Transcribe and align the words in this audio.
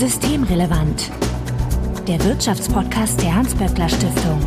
Systemrelevant. 0.00 1.10
Der 2.08 2.24
Wirtschaftspodcast 2.24 3.20
der 3.20 3.34
Hans-Böckler 3.34 3.86
Stiftung. 3.86 4.40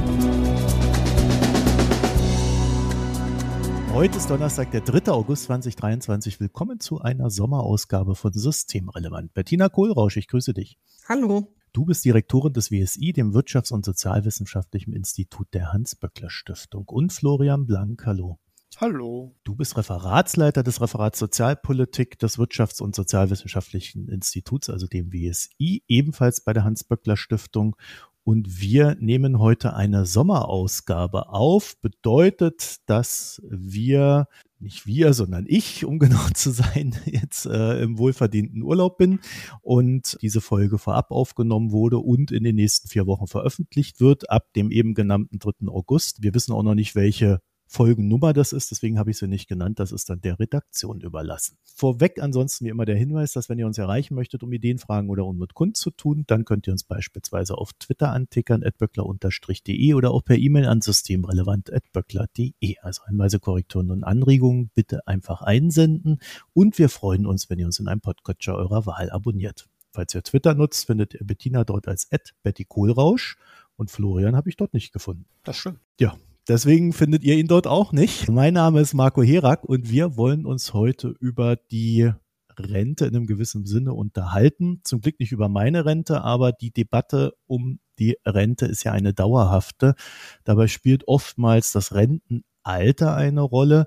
Heute 3.94 4.18
ist 4.18 4.32
Donnerstag, 4.32 4.72
der 4.72 4.82
3. 4.82 5.12
August 5.12 5.44
2023. 5.44 6.40
Willkommen 6.40 6.80
zu 6.80 7.02
einer 7.02 7.30
Sommerausgabe 7.30 8.16
von 8.16 8.34
Systemrelevant. 8.34 9.36
Bettina 9.36 9.70
Kohlrausch, 9.70 10.18
ich 10.18 10.28
grüße 10.28 10.56
dich. 10.56 10.80
Hallo. 11.08 11.54
Du 11.72 11.86
bist 11.86 12.04
Direktorin 12.04 12.54
des 12.54 12.72
WSI, 12.72 13.14
dem 13.14 13.32
Wirtschafts- 13.36 13.72
und 13.72 13.86
Sozialwissenschaftlichen 13.86 14.92
Institut 14.92 15.54
der 15.54 15.72
Hans-Böckler 15.72 16.32
Stiftung. 16.32 16.86
Und 16.88 17.14
Florian 17.14 17.68
Blank, 17.68 18.08
hallo. 18.08 18.40
Hallo. 18.82 19.36
Du 19.44 19.56
bist 19.56 19.78
Referatsleiter 19.78 20.64
des 20.64 20.82
Referats 20.82 21.20
Sozialpolitik 21.20 22.18
des 22.18 22.40
Wirtschafts- 22.40 22.82
und 22.82 22.96
Sozialwissenschaftlichen 22.96 24.10
Instituts, 24.10 24.70
also 24.70 24.88
dem 24.88 25.14
WSI, 25.14 25.84
ebenfalls 25.88 26.42
bei 26.42 26.54
der 26.54 26.64
Hans-Böckler 26.64 27.16
Stiftung. 27.16 27.76
Und 28.24 28.62
wir 28.62 28.96
nehmen 29.00 29.38
heute 29.38 29.76
eine 29.76 30.06
Sommerausgabe 30.06 31.30
auf. 31.30 31.80
Bedeutet, 31.82 32.78
dass 32.88 33.42
wir, 33.48 34.28
nicht 34.60 34.88
wir, 34.88 35.14
sondern 35.14 35.46
ich, 35.48 35.86
um 35.86 36.00
genau 36.00 36.26
zu 36.34 36.52
sein, 36.52 36.96
jetzt 37.06 37.46
äh, 37.46 37.82
im 37.82 37.98
wohlverdienten 37.98 38.64
Urlaub 38.64 38.98
bin 38.98 39.20
und 39.62 40.18
diese 40.22 40.42
Folge 40.42 40.80
vorab 40.80 41.12
aufgenommen 41.12 41.72
wurde 41.72 42.00
und 42.00 42.32
in 42.32 42.44
den 42.44 42.56
nächsten 42.56 42.88
vier 42.88 43.06
Wochen 43.06 43.28
veröffentlicht 43.28 44.00
wird, 44.00 44.30
ab 44.32 44.52
dem 44.56 44.72
eben 44.72 44.96
genannten 44.96 45.38
3. 45.38 45.68
August. 45.68 46.24
Wir 46.24 46.34
wissen 46.34 46.54
auch 46.54 46.64
noch 46.64 46.76
nicht, 46.76 46.96
welche 46.96 47.42
Folgennummer 47.74 48.34
das 48.34 48.54
ist, 48.54 48.70
deswegen 48.70 49.00
habe 49.00 49.10
ich 49.10 49.18
sie 49.18 49.28
nicht 49.28 49.48
genannt, 49.48 49.80
das 49.80 49.92
ist 49.92 50.08
dann 50.08 50.22
der 50.22 50.40
Redaktion 50.40 51.02
überlassen. 51.02 51.58
Vorweg 51.64 52.22
ansonsten 52.22 52.66
wie 52.66 52.70
immer 52.70 52.86
der 52.86 52.96
Hinweis, 52.96 53.32
dass 53.32 53.50
wenn 53.50 53.58
ihr 53.58 53.66
uns 53.66 53.80
erreichen 53.80 54.14
möchtet, 54.14 54.44
um 54.44 54.54
Ideen, 54.54 54.78
Fragen 54.78 55.10
oder 55.10 55.26
Unmut 55.26 55.56
kund 55.56 55.76
zu 55.76 55.90
tun, 55.90 56.24
dann 56.28 56.46
könnt 56.46 56.68
ihr 56.68 56.74
uns 56.74 56.84
beispielsweise 56.84 57.58
auf 57.58 57.74
Twitter 57.74 58.12
antickern, 58.12 58.64
atböckler-de 58.64 59.96
oder 59.96 60.12
auch 60.12 60.24
per 60.24 60.38
E-Mail 60.38 60.68
an 60.68 60.82
systemrelevant.böckler.de. 60.82 62.78
Also 62.84 63.08
Hinweise, 63.08 63.40
Korrekturen 63.40 63.90
und 63.90 64.04
Anregungen 64.04 64.70
bitte 64.76 65.08
einfach 65.08 65.42
einsenden 65.42 66.20
und 66.54 66.78
wir 66.78 66.90
freuen 66.90 67.26
uns, 67.26 67.50
wenn 67.50 67.58
ihr 67.58 67.66
uns 67.66 67.80
in 67.80 67.88
einem 67.88 68.02
Podcatcher 68.02 68.56
eurer 68.56 68.86
Wahl 68.86 69.10
abonniert. 69.10 69.68
Falls 69.92 70.14
ihr 70.14 70.22
Twitter 70.22 70.54
nutzt, 70.54 70.86
findet 70.86 71.16
ihr 71.16 71.26
Bettina 71.26 71.64
dort 71.64 71.88
als 71.88 72.08
Betty 72.44 72.66
Kohlrausch 72.66 73.36
und 73.78 73.90
Florian 73.90 74.36
habe 74.36 74.50
ich 74.50 74.58
dort 74.58 74.76
nicht 74.76 74.94
gefunden. 74.94 75.26
Das 75.44 75.58
stimmt. 75.58 75.80
Ja, 76.00 76.16
Deswegen 76.50 76.92
findet 76.92 77.24
ihr 77.24 77.38
ihn 77.38 77.48
dort 77.48 77.68
auch 77.68 77.94
nicht. 77.94 78.28
Mein 78.28 78.56
Name 78.56 78.82
ist 78.82 78.94
Marco 78.94 79.24
Herak 79.24 79.64
und 79.64 79.90
wir 79.90 80.18
wollen 80.18 80.46
uns 80.46 80.74
heute 80.74 81.16
über 81.22 81.56
die 81.56 82.12
Rente 82.60 83.06
in 83.06 83.16
einem 83.16 83.28
gewissen 83.28 83.66
Sinne 83.66 83.94
unterhalten. 83.94 84.82
Zum 84.84 85.00
Glück 85.00 85.22
nicht 85.22 85.32
über 85.32 85.48
meine 85.48 85.86
Rente, 85.86 86.22
aber 86.22 86.52
die 86.52 86.72
Debatte 86.72 87.34
um 87.48 87.80
die 87.98 88.18
Rente 88.26 88.66
ist 88.66 88.84
ja 88.84 88.92
eine 88.92 89.14
dauerhafte. 89.14 89.96
Dabei 90.44 90.68
spielt 90.68 91.08
oftmals 91.08 91.72
das 91.72 91.94
Rentenalter 91.94 93.16
eine 93.16 93.42
Rolle. 93.42 93.86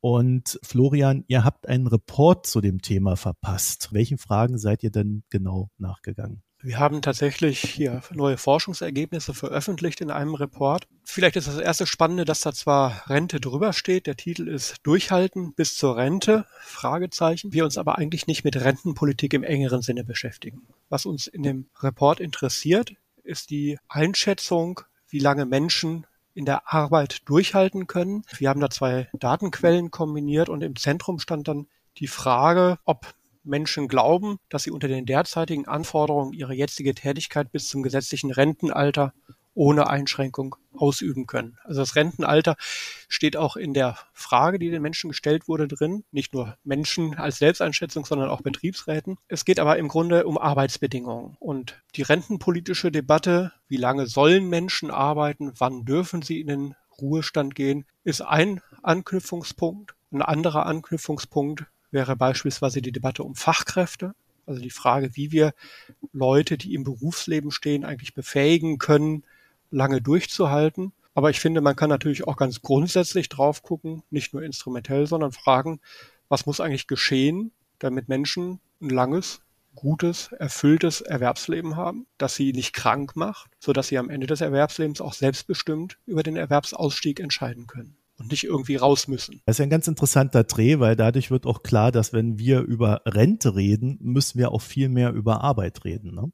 Und 0.00 0.58
Florian, 0.62 1.24
ihr 1.28 1.44
habt 1.44 1.68
einen 1.68 1.86
Report 1.86 2.46
zu 2.46 2.62
dem 2.62 2.80
Thema 2.80 3.16
verpasst. 3.16 3.92
Welchen 3.92 4.16
Fragen 4.16 4.56
seid 4.56 4.82
ihr 4.82 4.90
denn 4.90 5.22
genau 5.28 5.68
nachgegangen? 5.76 6.42
Wir 6.62 6.78
haben 6.78 7.00
tatsächlich 7.00 7.60
hier 7.60 8.02
neue 8.12 8.36
Forschungsergebnisse 8.36 9.32
veröffentlicht 9.32 10.02
in 10.02 10.10
einem 10.10 10.34
Report. 10.34 10.86
Vielleicht 11.04 11.36
ist 11.36 11.48
das 11.48 11.56
erste 11.56 11.86
Spannende, 11.86 12.26
dass 12.26 12.40
da 12.40 12.52
zwar 12.52 13.08
Rente 13.08 13.40
drüber 13.40 13.72
steht, 13.72 14.06
der 14.06 14.16
Titel 14.16 14.46
ist 14.46 14.76
Durchhalten 14.82 15.54
bis 15.54 15.74
zur 15.74 15.96
Rente, 15.96 16.44
Fragezeichen, 16.60 17.54
wir 17.54 17.64
uns 17.64 17.78
aber 17.78 17.96
eigentlich 17.96 18.26
nicht 18.26 18.44
mit 18.44 18.56
Rentenpolitik 18.56 19.32
im 19.32 19.42
engeren 19.42 19.80
Sinne 19.80 20.04
beschäftigen. 20.04 20.66
Was 20.90 21.06
uns 21.06 21.26
in 21.26 21.42
dem 21.42 21.66
Report 21.80 22.20
interessiert, 22.20 22.92
ist 23.22 23.48
die 23.48 23.78
Einschätzung, 23.88 24.82
wie 25.08 25.18
lange 25.18 25.46
Menschen 25.46 26.06
in 26.34 26.44
der 26.44 26.72
Arbeit 26.72 27.28
durchhalten 27.28 27.86
können. 27.86 28.22
Wir 28.36 28.50
haben 28.50 28.60
da 28.60 28.68
zwei 28.68 29.08
Datenquellen 29.14 29.90
kombiniert 29.90 30.50
und 30.50 30.62
im 30.62 30.76
Zentrum 30.76 31.20
stand 31.20 31.48
dann 31.48 31.68
die 31.96 32.06
Frage, 32.06 32.78
ob 32.84 33.14
Menschen 33.50 33.88
glauben, 33.88 34.38
dass 34.48 34.62
sie 34.62 34.70
unter 34.70 34.88
den 34.88 35.04
derzeitigen 35.04 35.68
Anforderungen 35.68 36.32
ihre 36.32 36.54
jetzige 36.54 36.94
Tätigkeit 36.94 37.52
bis 37.52 37.68
zum 37.68 37.82
gesetzlichen 37.82 38.30
Rentenalter 38.30 39.12
ohne 39.54 39.88
Einschränkung 39.88 40.56
ausüben 40.72 41.26
können. 41.26 41.58
Also 41.64 41.80
das 41.80 41.96
Rentenalter 41.96 42.56
steht 43.08 43.36
auch 43.36 43.56
in 43.56 43.74
der 43.74 43.98
Frage, 44.12 44.58
die 44.58 44.70
den 44.70 44.80
Menschen 44.80 45.10
gestellt 45.10 45.48
wurde, 45.48 45.68
drin. 45.68 46.04
Nicht 46.12 46.32
nur 46.32 46.56
Menschen 46.64 47.14
als 47.16 47.38
Selbsteinschätzung, 47.38 48.06
sondern 48.06 48.30
auch 48.30 48.42
Betriebsräten. 48.42 49.18
Es 49.28 49.44
geht 49.44 49.60
aber 49.60 49.76
im 49.76 49.88
Grunde 49.88 50.26
um 50.26 50.38
Arbeitsbedingungen. 50.38 51.36
Und 51.40 51.82
die 51.96 52.02
rentenpolitische 52.02 52.92
Debatte, 52.92 53.52
wie 53.68 53.76
lange 53.76 54.06
sollen 54.06 54.48
Menschen 54.48 54.90
arbeiten, 54.90 55.52
wann 55.58 55.84
dürfen 55.84 56.22
sie 56.22 56.40
in 56.40 56.46
den 56.46 56.74
Ruhestand 57.00 57.54
gehen, 57.54 57.86
ist 58.04 58.22
ein 58.22 58.60
Anknüpfungspunkt. 58.82 59.94
Ein 60.12 60.22
anderer 60.22 60.66
Anknüpfungspunkt 60.66 61.66
wäre 61.90 62.16
beispielsweise 62.16 62.82
die 62.82 62.92
Debatte 62.92 63.22
um 63.22 63.34
Fachkräfte, 63.34 64.14
also 64.46 64.60
die 64.60 64.70
Frage, 64.70 65.16
wie 65.16 65.32
wir 65.32 65.54
Leute, 66.12 66.58
die 66.58 66.74
im 66.74 66.84
Berufsleben 66.84 67.50
stehen, 67.50 67.84
eigentlich 67.84 68.14
befähigen 68.14 68.78
können, 68.78 69.24
lange 69.70 70.00
durchzuhalten. 70.00 70.92
Aber 71.14 71.30
ich 71.30 71.40
finde, 71.40 71.60
man 71.60 71.76
kann 71.76 71.90
natürlich 71.90 72.26
auch 72.26 72.36
ganz 72.36 72.62
grundsätzlich 72.62 73.28
drauf 73.28 73.62
gucken, 73.62 74.02
nicht 74.10 74.32
nur 74.32 74.42
instrumentell, 74.42 75.06
sondern 75.06 75.32
fragen, 75.32 75.80
was 76.28 76.46
muss 76.46 76.60
eigentlich 76.60 76.86
geschehen, 76.86 77.52
damit 77.78 78.08
Menschen 78.08 78.60
ein 78.80 78.90
langes, 78.90 79.40
gutes, 79.74 80.32
erfülltes 80.32 81.00
Erwerbsleben 81.00 81.76
haben, 81.76 82.06
dass 82.18 82.34
sie 82.34 82.52
nicht 82.52 82.72
krank 82.72 83.16
macht, 83.16 83.50
so 83.58 83.72
dass 83.72 83.88
sie 83.88 83.98
am 83.98 84.10
Ende 84.10 84.26
des 84.26 84.40
Erwerbslebens 84.40 85.00
auch 85.00 85.12
selbstbestimmt 85.12 85.98
über 86.06 86.22
den 86.22 86.36
Erwerbsausstieg 86.36 87.20
entscheiden 87.20 87.66
können 87.66 87.99
und 88.20 88.30
nicht 88.30 88.44
irgendwie 88.44 88.76
raus 88.76 89.08
müssen. 89.08 89.40
Das 89.46 89.56
ist 89.58 89.62
ein 89.62 89.70
ganz 89.70 89.88
interessanter 89.88 90.44
Dreh, 90.44 90.78
weil 90.78 90.94
dadurch 90.94 91.30
wird 91.30 91.46
auch 91.46 91.62
klar, 91.62 91.90
dass 91.90 92.12
wenn 92.12 92.38
wir 92.38 92.60
über 92.60 93.02
Rente 93.06 93.56
reden, 93.56 93.98
müssen 94.00 94.38
wir 94.38 94.52
auch 94.52 94.62
viel 94.62 94.88
mehr 94.88 95.12
über 95.12 95.42
Arbeit 95.42 95.84
reden. 95.84 96.14
Ne? 96.14 96.30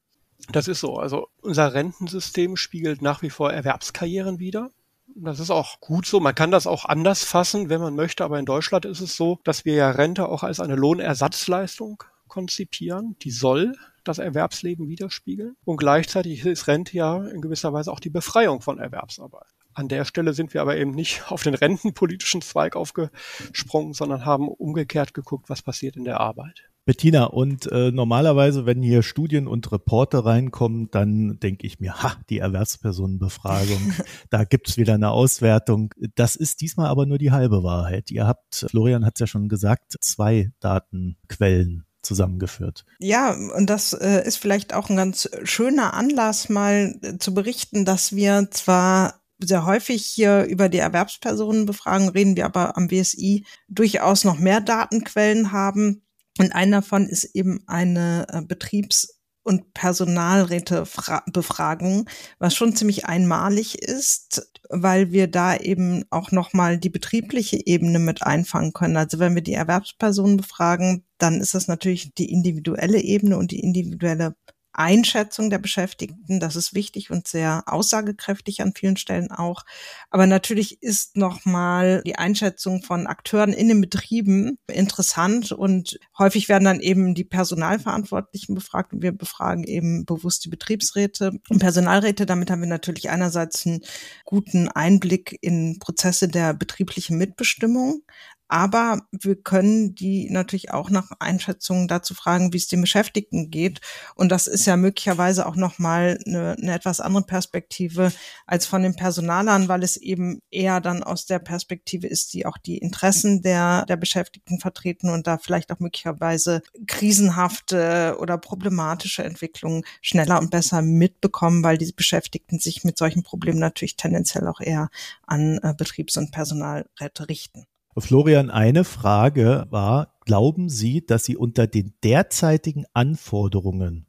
Das 0.50 0.68
ist 0.68 0.80
so. 0.80 0.96
Also 0.96 1.28
unser 1.40 1.72
Rentensystem 1.72 2.56
spiegelt 2.56 3.02
nach 3.02 3.22
wie 3.22 3.30
vor 3.30 3.52
Erwerbskarrieren 3.52 4.38
wider. 4.40 4.70
Das 5.14 5.40
ist 5.40 5.50
auch 5.50 5.80
gut 5.80 6.06
so. 6.06 6.20
Man 6.20 6.34
kann 6.34 6.50
das 6.50 6.66
auch 6.66 6.84
anders 6.84 7.24
fassen, 7.24 7.68
wenn 7.68 7.80
man 7.80 7.94
möchte. 7.94 8.24
Aber 8.24 8.38
in 8.38 8.44
Deutschland 8.44 8.84
ist 8.84 9.00
es 9.00 9.16
so, 9.16 9.38
dass 9.44 9.64
wir 9.64 9.74
ja 9.74 9.90
Rente 9.90 10.28
auch 10.28 10.42
als 10.42 10.60
eine 10.60 10.74
Lohnersatzleistung 10.74 12.02
konzipieren. 12.26 13.16
Die 13.22 13.30
soll 13.30 13.74
das 14.04 14.18
Erwerbsleben 14.18 14.88
widerspiegeln. 14.88 15.56
Und 15.64 15.78
gleichzeitig 15.78 16.44
ist 16.44 16.66
Rente 16.66 16.96
ja 16.96 17.24
in 17.24 17.40
gewisser 17.40 17.72
Weise 17.72 17.92
auch 17.92 18.00
die 18.00 18.10
Befreiung 18.10 18.60
von 18.60 18.78
Erwerbsarbeit. 18.78 19.46
An 19.76 19.88
der 19.88 20.06
Stelle 20.06 20.32
sind 20.32 20.54
wir 20.54 20.62
aber 20.62 20.78
eben 20.78 20.92
nicht 20.92 21.24
auf 21.30 21.42
den 21.42 21.54
rentenpolitischen 21.54 22.40
Zweig 22.40 22.76
aufgesprungen, 22.76 23.92
sondern 23.92 24.24
haben 24.24 24.48
umgekehrt 24.48 25.12
geguckt, 25.12 25.50
was 25.50 25.60
passiert 25.60 25.96
in 25.96 26.04
der 26.04 26.18
Arbeit. 26.18 26.62
Bettina, 26.86 27.24
und 27.24 27.70
äh, 27.72 27.90
normalerweise, 27.90 28.64
wenn 28.64 28.80
hier 28.80 29.02
Studien 29.02 29.48
und 29.48 29.70
Reporte 29.72 30.24
reinkommen, 30.24 30.88
dann 30.92 31.38
denke 31.40 31.66
ich 31.66 31.80
mir, 31.80 32.00
ha, 32.02 32.16
die 32.30 32.38
Erwerbspersonenbefragung, 32.38 33.92
da 34.30 34.44
gibt's 34.44 34.76
wieder 34.78 34.94
eine 34.94 35.10
Auswertung. 35.10 35.92
Das 36.14 36.36
ist 36.36 36.60
diesmal 36.60 36.86
aber 36.86 37.04
nur 37.04 37.18
die 37.18 37.32
halbe 37.32 37.62
Wahrheit. 37.62 38.10
Ihr 38.10 38.26
habt, 38.26 38.66
Florian 38.70 39.04
hat 39.04 39.16
es 39.16 39.20
ja 39.20 39.26
schon 39.26 39.48
gesagt, 39.48 39.96
zwei 40.00 40.52
Datenquellen 40.60 41.84
zusammengeführt. 42.02 42.86
Ja, 43.00 43.36
und 43.56 43.68
das 43.68 43.92
äh, 43.92 44.24
ist 44.24 44.38
vielleicht 44.38 44.72
auch 44.72 44.88
ein 44.88 44.96
ganz 44.96 45.28
schöner 45.42 45.92
Anlass, 45.92 46.48
mal 46.48 46.98
äh, 47.02 47.18
zu 47.18 47.34
berichten, 47.34 47.84
dass 47.84 48.14
wir 48.14 48.48
zwar 48.52 49.25
sehr 49.38 49.66
häufig 49.66 50.04
hier 50.04 50.44
über 50.44 50.68
die 50.68 50.78
Erwerbspersonenbefragung 50.78 52.10
reden 52.10 52.36
wir 52.36 52.44
aber 52.46 52.76
am 52.76 52.86
BSI 52.88 53.44
durchaus 53.68 54.24
noch 54.24 54.38
mehr 54.38 54.60
Datenquellen 54.60 55.52
haben. 55.52 56.02
Und 56.38 56.52
einer 56.52 56.80
davon 56.80 57.06
ist 57.06 57.24
eben 57.34 57.62
eine 57.66 58.26
äh, 58.30 58.42
Betriebs- 58.42 59.14
und 59.42 59.74
Personalrätebefragung, 59.74 62.08
was 62.38 62.54
schon 62.56 62.74
ziemlich 62.74 63.04
einmalig 63.06 63.80
ist, 63.80 64.50
weil 64.68 65.12
wir 65.12 65.28
da 65.28 65.56
eben 65.56 66.04
auch 66.10 66.32
nochmal 66.32 66.78
die 66.78 66.90
betriebliche 66.90 67.64
Ebene 67.64 68.00
mit 68.00 68.24
einfangen 68.24 68.72
können. 68.72 68.96
Also 68.96 69.20
wenn 69.20 69.36
wir 69.36 69.42
die 69.42 69.54
Erwerbspersonen 69.54 70.36
befragen, 70.36 71.04
dann 71.18 71.40
ist 71.40 71.54
das 71.54 71.68
natürlich 71.68 72.12
die 72.14 72.32
individuelle 72.32 73.00
Ebene 73.00 73.38
und 73.38 73.52
die 73.52 73.60
individuelle 73.60 74.34
Einschätzung 74.78 75.50
der 75.50 75.58
Beschäftigten. 75.58 76.40
Das 76.40 76.56
ist 76.56 76.74
wichtig 76.74 77.10
und 77.10 77.26
sehr 77.26 77.64
aussagekräftig 77.66 78.62
an 78.62 78.72
vielen 78.74 78.96
Stellen 78.96 79.30
auch. 79.30 79.64
Aber 80.10 80.26
natürlich 80.26 80.82
ist 80.82 81.16
nochmal 81.16 82.02
die 82.06 82.16
Einschätzung 82.16 82.82
von 82.82 83.06
Akteuren 83.06 83.52
in 83.52 83.68
den 83.68 83.80
Betrieben 83.80 84.58
interessant 84.66 85.52
und 85.52 85.98
häufig 86.18 86.48
werden 86.48 86.64
dann 86.64 86.80
eben 86.80 87.14
die 87.14 87.24
Personalverantwortlichen 87.24 88.54
befragt 88.54 88.92
und 88.92 89.02
wir 89.02 89.12
befragen 89.12 89.64
eben 89.64 90.04
bewusst 90.04 90.44
die 90.44 90.50
Betriebsräte 90.50 91.32
und 91.48 91.58
Personalräte. 91.58 92.26
Damit 92.26 92.50
haben 92.50 92.60
wir 92.60 92.68
natürlich 92.68 93.10
einerseits 93.10 93.66
einen 93.66 93.80
guten 94.24 94.68
Einblick 94.68 95.38
in 95.40 95.78
Prozesse 95.78 96.28
der 96.28 96.54
betrieblichen 96.54 97.18
Mitbestimmung, 97.18 98.02
Aber 98.48 99.02
wir 99.10 99.36
können 99.36 99.94
die 99.94 100.30
natürlich 100.30 100.70
auch 100.72 100.90
nach 100.90 101.10
Einschätzungen 101.18 101.88
dazu 101.88 102.14
fragen, 102.14 102.52
wie 102.52 102.58
es 102.58 102.68
den 102.68 102.80
Beschäftigten 102.80 103.50
geht. 103.50 103.80
Und 104.14 104.30
das 104.30 104.46
ist 104.46 104.66
ja 104.66 104.76
möglicherweise 104.76 105.46
auch 105.46 105.56
nochmal 105.56 106.18
eine, 106.26 106.56
eine 106.60 106.74
etwas 106.74 107.00
andere 107.00 107.24
Perspektive 107.24 108.12
als 108.46 108.66
von 108.66 108.82
den 108.82 108.94
Personalern, 108.94 109.68
weil 109.68 109.82
es 109.82 109.96
eben 109.96 110.40
eher 110.50 110.80
dann 110.80 111.02
aus 111.02 111.26
der 111.26 111.38
Perspektive 111.40 112.06
ist, 112.06 112.34
die 112.34 112.46
auch 112.46 112.58
die 112.58 112.78
Interessen 112.78 113.42
der, 113.42 113.84
der 113.86 113.96
Beschäftigten 113.96 114.60
vertreten 114.60 115.10
und 115.10 115.26
da 115.26 115.38
vielleicht 115.38 115.72
auch 115.72 115.80
möglicherweise 115.80 116.62
krisenhafte 116.86 118.16
oder 118.20 118.38
problematische 118.38 119.24
Entwicklungen 119.24 119.84
schneller 120.00 120.38
und 120.38 120.50
besser 120.50 120.82
mitbekommen, 120.82 121.64
weil 121.64 121.78
die 121.78 121.92
Beschäftigten 121.92 122.58
sich 122.60 122.84
mit 122.84 122.98
solchen 122.98 123.22
Problemen 123.22 123.58
natürlich 123.58 123.96
tendenziell 123.96 124.46
auch 124.46 124.60
eher 124.60 124.90
an 125.26 125.58
äh, 125.62 125.74
Betriebs- 125.76 126.16
und 126.16 126.30
Personalräte 126.30 127.28
richten. 127.28 127.66
Florian, 128.04 128.50
eine 128.50 128.84
Frage 128.84 129.66
war, 129.70 130.18
glauben 130.26 130.68
Sie, 130.68 131.06
dass 131.06 131.24
Sie 131.24 131.36
unter 131.36 131.66
den 131.66 131.94
derzeitigen 132.04 132.84
Anforderungen 132.92 134.06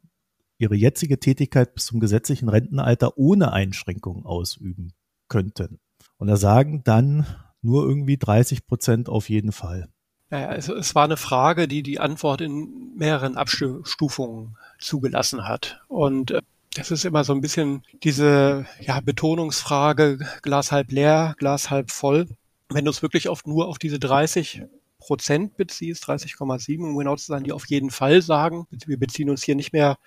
Ihre 0.58 0.74
jetzige 0.74 1.18
Tätigkeit 1.18 1.74
bis 1.74 1.86
zum 1.86 1.98
gesetzlichen 1.98 2.50
Rentenalter 2.50 3.16
ohne 3.16 3.52
Einschränkungen 3.52 4.26
ausüben 4.26 4.92
könnten? 5.28 5.78
Und 6.18 6.28
da 6.28 6.36
sagen 6.36 6.82
dann 6.84 7.26
nur 7.62 7.88
irgendwie 7.88 8.18
30 8.18 8.66
Prozent 8.66 9.08
auf 9.08 9.30
jeden 9.30 9.52
Fall. 9.52 9.88
Naja, 10.30 10.48
also 10.48 10.74
es 10.74 10.94
war 10.94 11.04
eine 11.04 11.16
Frage, 11.16 11.66
die 11.66 11.82
die 11.82 11.98
Antwort 11.98 12.42
in 12.42 12.94
mehreren 12.96 13.36
Abstufungen 13.36 14.58
zugelassen 14.78 15.48
hat. 15.48 15.80
Und 15.88 16.32
äh, 16.32 16.42
das 16.74 16.90
ist 16.90 17.06
immer 17.06 17.24
so 17.24 17.32
ein 17.32 17.40
bisschen 17.40 17.82
diese 18.02 18.66
ja, 18.80 19.00
Betonungsfrage, 19.00 20.18
Glas 20.42 20.72
halb 20.72 20.92
leer, 20.92 21.34
Glas 21.38 21.70
halb 21.70 21.90
voll 21.90 22.26
wenn 22.68 22.84
du 22.84 22.90
es 22.90 23.02
wirklich 23.02 23.28
oft 23.28 23.46
nur 23.46 23.68
auf 23.68 23.78
diese 23.78 23.98
30 23.98 24.62
Prozent 24.98 25.56
beziehst, 25.56 26.04
30,7 26.04 26.82
um 26.82 26.96
genau 26.96 27.16
zu 27.16 27.26
sein, 27.26 27.44
die 27.44 27.52
auf 27.52 27.66
jeden 27.66 27.90
Fall 27.90 28.20
sagen, 28.20 28.66
wir 28.70 28.98
beziehen 28.98 29.30
uns 29.30 29.42
hier 29.42 29.54
nicht 29.54 29.72
mehr 29.72 29.98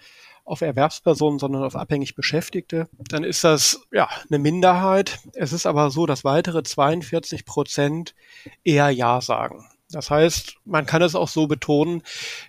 auf 0.43 0.61
Erwerbspersonen, 0.61 1.39
sondern 1.39 1.63
auf 1.63 1.75
abhängig 1.75 2.15
Beschäftigte, 2.15 2.89
dann 3.09 3.23
ist 3.23 3.43
das 3.43 3.81
ja 3.91 4.09
eine 4.29 4.39
Minderheit. 4.39 5.19
Es 5.33 5.53
ist 5.53 5.65
aber 5.65 5.91
so, 5.91 6.05
dass 6.05 6.23
weitere 6.23 6.63
42 6.63 7.45
Prozent 7.45 8.15
eher 8.63 8.89
Ja 8.89 9.21
sagen. 9.21 9.65
Das 9.91 10.09
heißt, 10.09 10.55
man 10.65 10.85
kann 10.85 11.01
es 11.01 11.15
auch 11.15 11.27
so 11.27 11.47
betonen, 11.47 12.01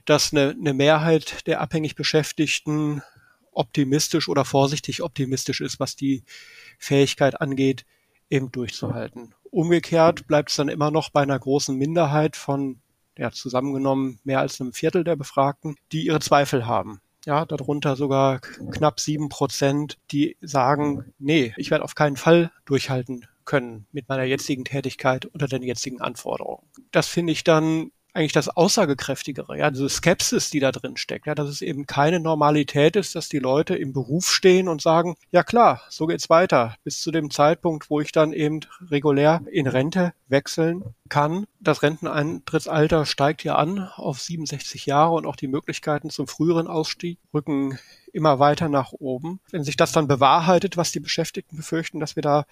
dass 0.05 0.32
eine, 0.32 0.50
eine 0.50 0.75
Mehrheit 0.75 1.47
der 1.47 1.61
abhängig 1.61 1.94
Beschäftigten 1.94 3.03
optimistisch 3.53 4.29
oder 4.29 4.44
vorsichtig 4.44 5.03
optimistisch 5.03 5.61
ist, 5.61 5.79
was 5.79 5.97
die 5.97 6.25
Fähigkeit 6.79 7.41
angeht, 7.41 7.85
eben 8.32 8.50
durchzuhalten. 8.50 9.34
Umgekehrt 9.50 10.26
bleibt 10.26 10.50
es 10.50 10.56
dann 10.56 10.69
immer 10.69 10.90
noch 10.90 11.11
bei 11.11 11.23
einer 11.23 11.38
großen 11.38 11.76
Minderheit 11.76 12.37
von 12.37 12.81
ja, 13.17 13.31
zusammengenommen 13.31 14.19
mehr 14.25 14.40
als 14.40 14.61
einem 14.61 14.73
Viertel 14.73 15.05
der 15.05 15.17
Befragten, 15.17 15.76
die 15.93 16.06
ihre 16.06 16.20
Zweifel 16.20 16.67
haben. 16.67 17.00
Ja, 17.26 17.44
darunter 17.44 17.94
sogar 17.94 18.40
knapp 18.40 18.99
sieben 18.99 19.29
Prozent, 19.29 19.99
die 20.11 20.37
sagen, 20.40 21.12
nee, 21.19 21.55
ich 21.56 21.70
werde 21.70 21.84
auf 21.84 21.94
keinen 21.94 22.17
Fall 22.17 22.50
durchhalten 22.64 23.26
können 23.44 23.87
mit 23.93 24.08
meiner 24.08 24.25
jetzigen 24.25 24.64
Tätigkeit 24.64 25.26
unter 25.26 25.46
den 25.46 25.62
jetzigen 25.62 26.00
Anforderungen. 26.00 26.67
Das 26.90 27.06
finde 27.06 27.32
ich 27.32 27.44
dann 27.44 27.93
eigentlich 28.14 28.32
das 28.32 28.49
Aussagekräftigere, 28.49 29.56
ja, 29.56 29.70
diese 29.70 29.88
Skepsis, 29.88 30.50
die 30.50 30.61
da 30.61 30.70
drin 30.70 30.97
steckt, 30.97 31.26
ja, 31.26 31.35
dass 31.35 31.49
es 31.49 31.62
eben 31.62 31.87
keine 31.87 32.20
Normalität 32.20 32.97
ist, 32.97 33.14
dass 33.14 33.29
die 33.29 33.38
Leute 33.38 33.75
im 33.75 33.93
Beruf 33.93 34.31
stehen 34.31 34.69
und 34.69 34.82
sagen, 34.82 35.17
ja 35.31 35.43
klar, 35.43 35.82
so 35.88 36.06
geht's 36.06 36.29
weiter, 36.29 36.76
bis 36.85 37.00
zu 37.00 37.11
dem 37.11 37.31
Zeitpunkt, 37.31 37.88
wo 37.88 38.00
ich 38.00 38.12
dann 38.12 38.32
eben 38.32 38.61
regulär 38.91 39.43
in 39.50 39.67
Rente 39.67 40.12
wechseln 40.29 40.94
kann. 41.09 41.47
Das 41.61 41.82
Renteneintrittsalter 41.82 43.06
steigt 43.06 43.44
ja 43.44 43.56
an 43.56 43.88
auf 43.97 44.20
67 44.20 44.87
Jahre 44.87 45.15
und 45.15 45.26
auch 45.26 45.37
die 45.37 45.49
Möglichkeiten 45.49 46.11
zum 46.11 46.26
früheren 46.26 46.67
Ausstieg 46.67 47.19
rücken 47.32 47.79
immer 48.12 48.38
weiter 48.38 48.69
nach 48.69 48.93
oben. 48.93 49.41
Wenn 49.50 49.65
sich 49.65 49.76
das 49.76 49.93
dann 49.93 50.06
bewahrheitet, 50.06 50.76
was 50.76 50.93
die 50.93 51.00
Beschäftigten 51.00 51.56
befürchten, 51.56 52.00
dass 52.00 52.17
wir 52.17 52.23
da 52.23 52.44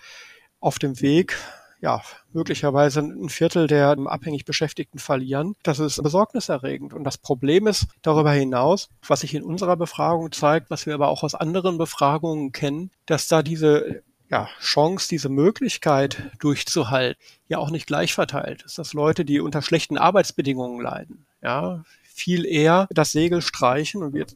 auf 0.60 0.78
dem 0.78 1.00
Weg 1.00 1.36
ja, 1.80 2.02
möglicherweise 2.32 3.00
ein 3.00 3.28
Viertel 3.28 3.66
der 3.66 3.96
abhängig 4.06 4.44
Beschäftigten 4.44 4.98
verlieren. 4.98 5.56
Das 5.62 5.78
ist 5.78 6.02
besorgniserregend. 6.02 6.92
Und 6.92 7.04
das 7.04 7.18
Problem 7.18 7.66
ist 7.66 7.86
darüber 8.02 8.32
hinaus, 8.32 8.90
was 9.06 9.20
sich 9.20 9.34
in 9.34 9.42
unserer 9.42 9.76
Befragung 9.76 10.30
zeigt, 10.32 10.70
was 10.70 10.86
wir 10.86 10.94
aber 10.94 11.08
auch 11.08 11.22
aus 11.22 11.34
anderen 11.34 11.78
Befragungen 11.78 12.52
kennen, 12.52 12.90
dass 13.06 13.28
da 13.28 13.42
diese 13.42 14.02
ja, 14.28 14.48
Chance, 14.60 15.08
diese 15.08 15.28
Möglichkeit 15.28 16.30
durchzuhalten, 16.38 17.20
ja 17.48 17.58
auch 17.58 17.70
nicht 17.70 17.86
gleich 17.86 18.14
verteilt 18.14 18.62
ist. 18.62 18.78
Dass 18.78 18.92
Leute, 18.92 19.24
die 19.24 19.40
unter 19.40 19.62
schlechten 19.62 19.98
Arbeitsbedingungen 19.98 20.80
leiden, 20.80 21.26
ja, 21.42 21.82
viel 22.02 22.44
eher 22.44 22.86
das 22.90 23.12
Segel 23.12 23.40
streichen. 23.40 24.02
Und 24.02 24.12
wir 24.12 24.26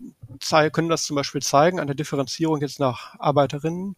können 0.70 0.88
das 0.88 1.05
zum 1.05 1.17
Beispiel 1.17 1.43
zeigen 1.43 1.79
an 1.79 1.87
der 1.87 1.94
Differenzierung 1.94 2.61
jetzt 2.61 2.81
nach 2.81 3.19
Arbeiterinnen 3.20 3.94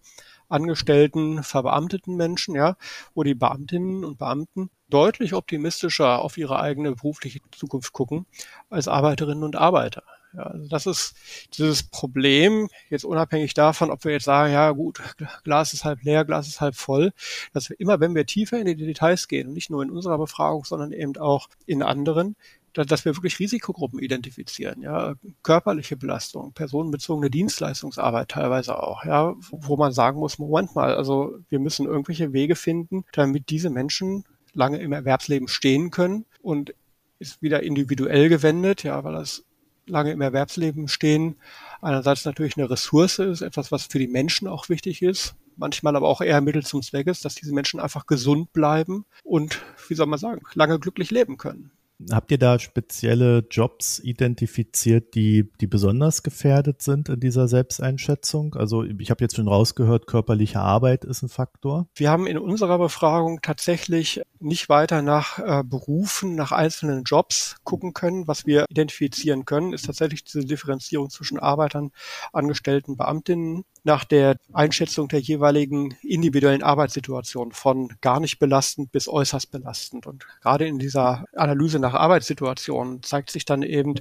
angestellten, 0.48 1.42
verbeamteten 1.42 2.16
Menschen, 2.16 2.54
ja, 2.54 2.76
wo 3.14 3.22
die 3.22 3.34
Beamtinnen 3.34 4.04
und 4.04 4.18
Beamten 4.18 4.70
deutlich 4.88 5.34
optimistischer 5.34 6.20
auf 6.22 6.38
ihre 6.38 6.60
eigene 6.60 6.92
berufliche 6.92 7.40
Zukunft 7.50 7.92
gucken 7.92 8.26
als 8.70 8.88
Arbeiterinnen 8.88 9.44
und 9.44 9.56
Arbeiter. 9.56 10.02
Ja, 10.36 10.42
also 10.42 10.68
das 10.68 10.86
ist 10.86 11.14
dieses 11.56 11.82
Problem, 11.84 12.68
jetzt 12.90 13.04
unabhängig 13.04 13.54
davon, 13.54 13.90
ob 13.90 14.04
wir 14.04 14.12
jetzt 14.12 14.24
sagen, 14.24 14.52
ja 14.52 14.70
gut, 14.72 15.00
Glas 15.44 15.72
ist 15.72 15.84
halb 15.84 16.02
leer, 16.02 16.24
Glas 16.24 16.46
ist 16.46 16.60
halb 16.60 16.74
voll, 16.74 17.12
dass 17.54 17.70
wir 17.70 17.80
immer, 17.80 18.00
wenn 18.00 18.14
wir 18.14 18.26
tiefer 18.26 18.58
in 18.58 18.66
die 18.66 18.76
Details 18.76 19.28
gehen, 19.28 19.52
nicht 19.52 19.70
nur 19.70 19.82
in 19.82 19.90
unserer 19.90 20.18
Befragung, 20.18 20.64
sondern 20.64 20.92
eben 20.92 21.16
auch 21.16 21.48
in 21.64 21.82
anderen, 21.82 22.36
dass 22.84 23.04
wir 23.04 23.16
wirklich 23.16 23.38
Risikogruppen 23.38 23.98
identifizieren, 23.98 24.82
ja, 24.82 25.14
körperliche 25.42 25.96
Belastung, 25.96 26.52
personenbezogene 26.52 27.30
Dienstleistungsarbeit 27.30 28.28
teilweise 28.28 28.82
auch, 28.82 29.04
ja, 29.04 29.34
wo 29.50 29.76
man 29.76 29.92
sagen 29.92 30.18
muss, 30.18 30.38
Moment 30.38 30.74
mal, 30.74 30.94
also 30.94 31.38
wir 31.48 31.58
müssen 31.58 31.86
irgendwelche 31.86 32.32
Wege 32.32 32.56
finden, 32.56 33.04
damit 33.12 33.50
diese 33.50 33.70
Menschen 33.70 34.24
lange 34.52 34.78
im 34.78 34.92
Erwerbsleben 34.92 35.48
stehen 35.48 35.90
können 35.90 36.24
und 36.42 36.74
ist 37.18 37.40
wieder 37.42 37.62
individuell 37.62 38.28
gewendet, 38.28 38.82
ja, 38.82 39.02
weil 39.04 39.14
das 39.14 39.44
lange 39.86 40.10
im 40.10 40.20
Erwerbsleben 40.20 40.88
stehen 40.88 41.36
einerseits 41.80 42.24
natürlich 42.24 42.56
eine 42.56 42.68
Ressource 42.68 43.18
ist, 43.18 43.40
etwas, 43.40 43.70
was 43.70 43.84
für 43.84 43.98
die 43.98 44.08
Menschen 44.08 44.48
auch 44.48 44.68
wichtig 44.68 45.02
ist, 45.02 45.36
manchmal 45.56 45.96
aber 45.96 46.08
auch 46.08 46.20
eher 46.20 46.40
Mittel 46.40 46.64
zum 46.64 46.82
Zweck 46.82 47.06
ist, 47.06 47.24
dass 47.24 47.34
diese 47.34 47.54
Menschen 47.54 47.80
einfach 47.80 48.06
gesund 48.06 48.52
bleiben 48.52 49.06
und, 49.22 49.62
wie 49.88 49.94
soll 49.94 50.06
man 50.06 50.18
sagen, 50.18 50.42
lange 50.54 50.78
glücklich 50.78 51.10
leben 51.10 51.36
können. 51.36 51.70
Habt 52.10 52.30
ihr 52.30 52.38
da 52.38 52.58
spezielle 52.58 53.46
Jobs 53.50 53.98
identifiziert, 54.00 55.14
die, 55.14 55.50
die 55.60 55.66
besonders 55.66 56.22
gefährdet 56.22 56.82
sind 56.82 57.08
in 57.08 57.20
dieser 57.20 57.48
Selbsteinschätzung? 57.48 58.54
Also 58.54 58.84
ich 58.84 59.10
habe 59.10 59.24
jetzt 59.24 59.36
schon 59.36 59.48
rausgehört, 59.48 60.06
körperliche 60.06 60.60
Arbeit 60.60 61.04
ist 61.04 61.22
ein 61.22 61.30
Faktor. 61.30 61.86
Wir 61.94 62.10
haben 62.10 62.26
in 62.26 62.36
unserer 62.36 62.78
Befragung 62.78 63.40
tatsächlich 63.40 64.20
nicht 64.40 64.68
weiter 64.68 65.00
nach 65.00 65.38
äh, 65.38 65.64
Berufen, 65.64 66.34
nach 66.34 66.52
einzelnen 66.52 67.04
Jobs 67.04 67.56
gucken 67.64 67.94
können. 67.94 68.28
Was 68.28 68.44
wir 68.44 68.66
identifizieren 68.68 69.46
können, 69.46 69.72
ist 69.72 69.86
tatsächlich 69.86 70.24
diese 70.24 70.44
Differenzierung 70.44 71.08
zwischen 71.08 71.38
Arbeitern, 71.38 71.92
Angestellten, 72.32 72.96
Beamtinnen 72.96 73.64
nach 73.84 74.04
der 74.04 74.36
Einschätzung 74.52 75.06
der 75.08 75.20
jeweiligen 75.20 75.96
individuellen 76.02 76.64
Arbeitssituation 76.64 77.52
von 77.52 77.88
gar 78.00 78.18
nicht 78.18 78.40
belastend 78.40 78.90
bis 78.90 79.08
äußerst 79.08 79.50
belastend. 79.52 80.06
Und 80.08 80.26
gerade 80.42 80.66
in 80.66 80.78
dieser 80.80 81.24
Analyse 81.36 81.78
nach 81.86 81.94
Arbeitssituationen 81.94 83.02
zeigt 83.02 83.30
sich 83.30 83.44
dann 83.44 83.62
eben, 83.62 83.94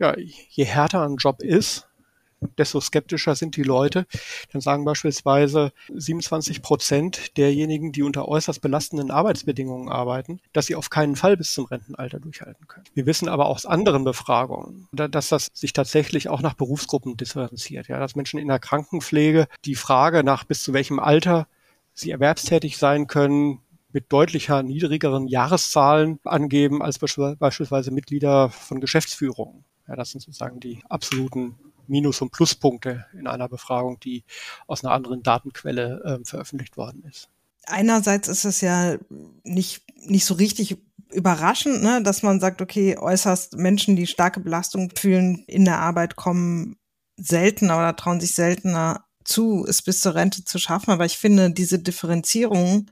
ja, 0.00 0.16
je 0.16 0.64
härter 0.64 1.02
ein 1.02 1.16
Job 1.16 1.42
ist, 1.42 1.86
desto 2.58 2.80
skeptischer 2.80 3.34
sind 3.34 3.56
die 3.56 3.62
Leute. 3.62 4.06
Dann 4.52 4.60
sagen 4.60 4.84
beispielsweise 4.84 5.72
27 5.94 6.62
Prozent 6.62 7.36
derjenigen, 7.36 7.92
die 7.92 8.02
unter 8.02 8.28
äußerst 8.28 8.60
belastenden 8.60 9.10
Arbeitsbedingungen 9.10 9.90
arbeiten, 9.90 10.40
dass 10.52 10.66
sie 10.66 10.76
auf 10.76 10.88
keinen 10.88 11.16
Fall 11.16 11.36
bis 11.36 11.52
zum 11.52 11.66
Rentenalter 11.66 12.20
durchhalten 12.20 12.66
können. 12.68 12.86
Wir 12.94 13.06
wissen 13.06 13.28
aber 13.28 13.46
aus 13.46 13.66
anderen 13.66 14.04
Befragungen, 14.04 14.88
dass 14.92 15.28
das 15.28 15.48
sich 15.52 15.72
tatsächlich 15.72 16.28
auch 16.28 16.40
nach 16.40 16.54
Berufsgruppen 16.54 17.16
differenziert. 17.16 17.88
Ja, 17.88 17.98
dass 17.98 18.16
Menschen 18.16 18.38
in 18.38 18.48
der 18.48 18.58
Krankenpflege 18.58 19.46
die 19.64 19.74
Frage 19.74 20.24
nach 20.24 20.44
bis 20.44 20.62
zu 20.62 20.72
welchem 20.72 20.98
Alter 20.98 21.46
sie 21.92 22.10
erwerbstätig 22.10 22.76
sein 22.76 23.06
können, 23.06 23.60
mit 23.96 24.12
deutlicher 24.12 24.62
niedrigeren 24.62 25.26
Jahreszahlen 25.26 26.20
angeben 26.22 26.82
als 26.82 26.98
beispielsweise 26.98 27.90
Mitglieder 27.90 28.50
von 28.50 28.78
Geschäftsführungen. 28.78 29.64
Ja, 29.88 29.96
das 29.96 30.10
sind 30.10 30.20
sozusagen 30.20 30.60
die 30.60 30.82
absoluten 30.90 31.54
Minus- 31.86 32.20
und 32.20 32.30
Pluspunkte 32.30 33.06
in 33.18 33.26
einer 33.26 33.48
Befragung, 33.48 33.98
die 34.00 34.24
aus 34.66 34.84
einer 34.84 34.92
anderen 34.92 35.22
Datenquelle 35.22 36.02
äh, 36.20 36.24
veröffentlicht 36.26 36.76
worden 36.76 37.04
ist. 37.08 37.30
Einerseits 37.64 38.28
ist 38.28 38.44
es 38.44 38.60
ja 38.60 38.98
nicht, 39.44 39.82
nicht 40.04 40.26
so 40.26 40.34
richtig 40.34 40.76
überraschend, 41.10 41.82
ne, 41.82 42.02
dass 42.02 42.22
man 42.22 42.38
sagt, 42.38 42.60
okay, 42.60 42.98
äußerst 42.98 43.56
Menschen, 43.56 43.96
die 43.96 44.06
starke 44.06 44.40
Belastung 44.40 44.92
fühlen 44.94 45.42
in 45.46 45.64
der 45.64 45.78
Arbeit, 45.78 46.16
kommen 46.16 46.76
seltener 47.16 47.78
oder 47.78 47.96
trauen 47.96 48.20
sich 48.20 48.34
seltener 48.34 49.06
zu, 49.24 49.64
es 49.66 49.80
bis 49.80 50.02
zur 50.02 50.16
Rente 50.16 50.44
zu 50.44 50.58
schaffen. 50.58 50.90
Aber 50.90 51.06
ich 51.06 51.16
finde 51.16 51.50
diese 51.50 51.78
Differenzierung 51.78 52.90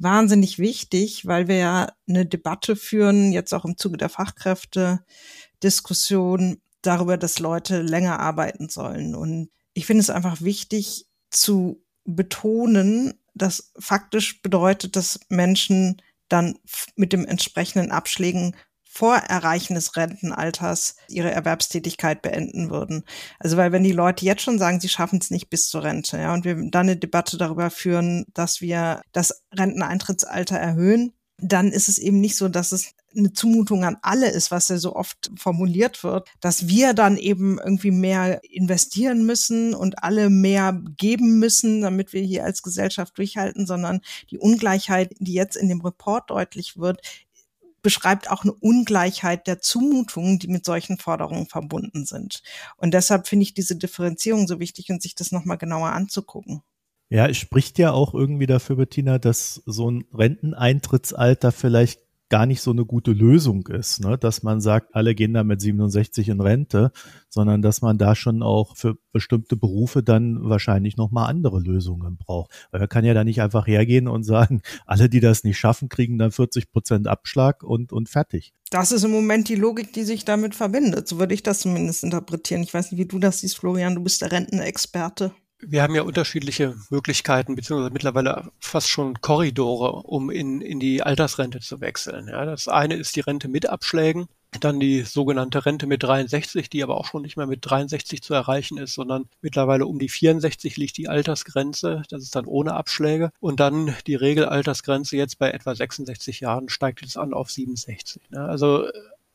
wahnsinnig 0.00 0.58
wichtig, 0.58 1.26
weil 1.26 1.46
wir 1.46 1.56
ja 1.56 1.92
eine 2.08 2.26
Debatte 2.26 2.74
führen, 2.74 3.30
jetzt 3.32 3.52
auch 3.52 3.64
im 3.64 3.76
Zuge 3.76 3.98
der 3.98 4.08
Fachkräfte-Diskussion 4.08 6.60
darüber, 6.82 7.16
dass 7.16 7.38
Leute 7.38 7.82
länger 7.82 8.18
arbeiten 8.18 8.68
sollen. 8.68 9.14
Und 9.14 9.50
ich 9.74 9.86
finde 9.86 10.00
es 10.00 10.10
einfach 10.10 10.40
wichtig 10.40 11.06
zu 11.30 11.84
betonen, 12.04 13.14
dass 13.34 13.70
faktisch 13.78 14.42
bedeutet, 14.42 14.96
dass 14.96 15.20
Menschen 15.28 16.02
dann 16.28 16.58
mit 16.96 17.12
dem 17.12 17.24
entsprechenden 17.26 17.92
Abschlägen 17.92 18.56
vor 18.92 19.14
Erreichen 19.14 19.74
des 19.74 19.96
Rentenalters 19.96 20.96
ihre 21.08 21.30
Erwerbstätigkeit 21.30 22.22
beenden 22.22 22.70
würden. 22.70 23.04
Also 23.38 23.56
weil 23.56 23.70
wenn 23.70 23.84
die 23.84 23.92
Leute 23.92 24.24
jetzt 24.24 24.42
schon 24.42 24.58
sagen, 24.58 24.80
sie 24.80 24.88
schaffen 24.88 25.20
es 25.22 25.30
nicht 25.30 25.48
bis 25.48 25.68
zur 25.68 25.84
Rente, 25.84 26.18
ja, 26.18 26.34
und 26.34 26.44
wir 26.44 26.56
dann 26.56 26.88
eine 26.88 26.96
Debatte 26.96 27.38
darüber 27.38 27.70
führen, 27.70 28.26
dass 28.34 28.60
wir 28.60 29.02
das 29.12 29.44
Renteneintrittsalter 29.52 30.56
erhöhen, 30.56 31.12
dann 31.38 31.70
ist 31.70 31.88
es 31.88 31.98
eben 31.98 32.20
nicht 32.20 32.36
so, 32.36 32.48
dass 32.48 32.72
es 32.72 32.92
eine 33.16 33.32
Zumutung 33.32 33.84
an 33.84 33.96
alle 34.02 34.30
ist, 34.30 34.50
was 34.50 34.68
ja 34.68 34.78
so 34.78 34.94
oft 34.94 35.30
formuliert 35.36 36.04
wird, 36.04 36.28
dass 36.40 36.68
wir 36.68 36.92
dann 36.92 37.16
eben 37.16 37.58
irgendwie 37.58 37.90
mehr 37.90 38.42
investieren 38.44 39.24
müssen 39.24 39.74
und 39.74 40.02
alle 40.02 40.30
mehr 40.30 40.80
geben 40.96 41.38
müssen, 41.38 41.80
damit 41.80 42.12
wir 42.12 42.22
hier 42.22 42.44
als 42.44 42.62
Gesellschaft 42.62 43.16
durchhalten, 43.18 43.66
sondern 43.66 44.00
die 44.30 44.38
Ungleichheit, 44.38 45.14
die 45.18 45.32
jetzt 45.32 45.56
in 45.56 45.68
dem 45.68 45.80
Report 45.80 46.30
deutlich 46.30 46.76
wird, 46.76 47.00
beschreibt 47.82 48.30
auch 48.30 48.44
eine 48.44 48.52
Ungleichheit 48.52 49.46
der 49.46 49.60
Zumutungen, 49.60 50.38
die 50.38 50.48
mit 50.48 50.64
solchen 50.64 50.98
Forderungen 50.98 51.46
verbunden 51.46 52.04
sind. 52.04 52.42
Und 52.76 52.94
deshalb 52.94 53.28
finde 53.28 53.44
ich 53.44 53.54
diese 53.54 53.76
Differenzierung 53.76 54.46
so 54.46 54.60
wichtig 54.60 54.90
und 54.90 55.02
sich 55.02 55.14
das 55.14 55.32
nochmal 55.32 55.58
genauer 55.58 55.90
anzugucken. 55.90 56.62
Ja, 57.08 57.26
es 57.26 57.38
spricht 57.38 57.78
ja 57.78 57.90
auch 57.90 58.14
irgendwie 58.14 58.46
dafür, 58.46 58.76
Bettina, 58.76 59.18
dass 59.18 59.62
so 59.66 59.90
ein 59.90 60.04
Renteneintrittsalter 60.14 61.50
vielleicht 61.50 62.00
gar 62.30 62.46
nicht 62.46 62.62
so 62.62 62.70
eine 62.70 62.86
gute 62.86 63.10
Lösung 63.10 63.66
ist, 63.66 64.02
ne? 64.02 64.16
dass 64.16 64.42
man 64.42 64.60
sagt, 64.60 64.94
alle 64.94 65.14
gehen 65.14 65.34
da 65.34 65.44
mit 65.44 65.60
67 65.60 66.28
in 66.28 66.40
Rente, 66.40 66.92
sondern 67.28 67.60
dass 67.60 67.82
man 67.82 67.98
da 67.98 68.14
schon 68.14 68.42
auch 68.42 68.76
für 68.76 68.96
bestimmte 69.12 69.56
Berufe 69.56 70.02
dann 70.02 70.48
wahrscheinlich 70.48 70.96
nochmal 70.96 71.28
andere 71.28 71.58
Lösungen 71.58 72.16
braucht. 72.16 72.52
Weil 72.70 72.80
man 72.80 72.88
kann 72.88 73.04
ja 73.04 73.14
da 73.14 73.24
nicht 73.24 73.42
einfach 73.42 73.66
hergehen 73.66 74.06
und 74.08 74.22
sagen, 74.22 74.62
alle, 74.86 75.08
die 75.08 75.20
das 75.20 75.44
nicht 75.44 75.58
schaffen, 75.58 75.88
kriegen 75.88 76.18
dann 76.18 76.30
40 76.30 76.70
Prozent 76.70 77.08
Abschlag 77.08 77.64
und, 77.64 77.92
und 77.92 78.08
fertig. 78.08 78.54
Das 78.70 78.92
ist 78.92 79.02
im 79.02 79.10
Moment 79.10 79.48
die 79.48 79.56
Logik, 79.56 79.92
die 79.92 80.04
sich 80.04 80.24
damit 80.24 80.54
verbindet. 80.54 81.08
So 81.08 81.18
würde 81.18 81.34
ich 81.34 81.42
das 81.42 81.58
zumindest 81.58 82.04
interpretieren. 82.04 82.62
Ich 82.62 82.72
weiß 82.72 82.92
nicht, 82.92 83.00
wie 83.00 83.06
du 83.06 83.18
das 83.18 83.40
siehst, 83.40 83.58
Florian. 83.58 83.96
Du 83.96 84.02
bist 84.02 84.22
der 84.22 84.30
Rentenexperte 84.30 85.32
wir 85.62 85.82
haben 85.82 85.94
ja 85.94 86.02
unterschiedliche 86.02 86.76
Möglichkeiten, 86.90 87.54
beziehungsweise 87.54 87.92
mittlerweile 87.92 88.50
fast 88.58 88.88
schon 88.88 89.20
Korridore, 89.20 90.02
um 90.02 90.30
in, 90.30 90.60
in 90.60 90.80
die 90.80 91.02
Altersrente 91.02 91.60
zu 91.60 91.80
wechseln. 91.80 92.28
Ja, 92.28 92.44
das 92.44 92.68
eine 92.68 92.94
ist 92.94 93.16
die 93.16 93.20
Rente 93.20 93.48
mit 93.48 93.68
Abschlägen, 93.68 94.28
dann 94.58 94.80
die 94.80 95.02
sogenannte 95.02 95.64
Rente 95.64 95.86
mit 95.86 96.02
63, 96.02 96.68
die 96.68 96.82
aber 96.82 96.96
auch 96.96 97.06
schon 97.06 97.22
nicht 97.22 97.36
mehr 97.36 97.46
mit 97.46 97.60
63 97.62 98.22
zu 98.22 98.34
erreichen 98.34 98.78
ist, 98.78 98.94
sondern 98.94 99.28
mittlerweile 99.42 99.86
um 99.86 99.98
die 99.98 100.08
64 100.08 100.76
liegt 100.76 100.96
die 100.96 101.08
Altersgrenze. 101.08 102.02
Das 102.10 102.22
ist 102.22 102.34
dann 102.34 102.46
ohne 102.46 102.74
Abschläge. 102.74 103.30
Und 103.38 103.60
dann 103.60 103.94
die 104.06 104.16
Regelaltersgrenze 104.16 105.16
jetzt 105.16 105.38
bei 105.38 105.50
etwa 105.50 105.74
66 105.74 106.40
Jahren 106.40 106.68
steigt 106.68 107.02
jetzt 107.02 107.16
an 107.16 107.32
auf 107.32 107.50
67. 107.50 108.22
Ja, 108.30 108.46
also 108.46 108.88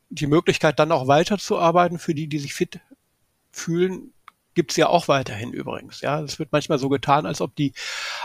die 0.09 0.27
Möglichkeit 0.27 0.79
dann 0.79 0.91
auch 0.91 1.07
weiterzuarbeiten 1.07 1.97
für 1.97 2.13
die, 2.13 2.27
die 2.27 2.39
sich 2.39 2.53
fit 2.53 2.79
fühlen, 3.51 4.11
gibt's 4.55 4.75
ja 4.77 4.87
auch 4.87 5.07
weiterhin 5.07 5.53
übrigens. 5.53 6.01
Ja, 6.01 6.21
es 6.21 6.39
wird 6.39 6.51
manchmal 6.51 6.79
so 6.79 6.89
getan, 6.89 7.25
als 7.25 7.41
ob 7.41 7.55
die 7.55 7.73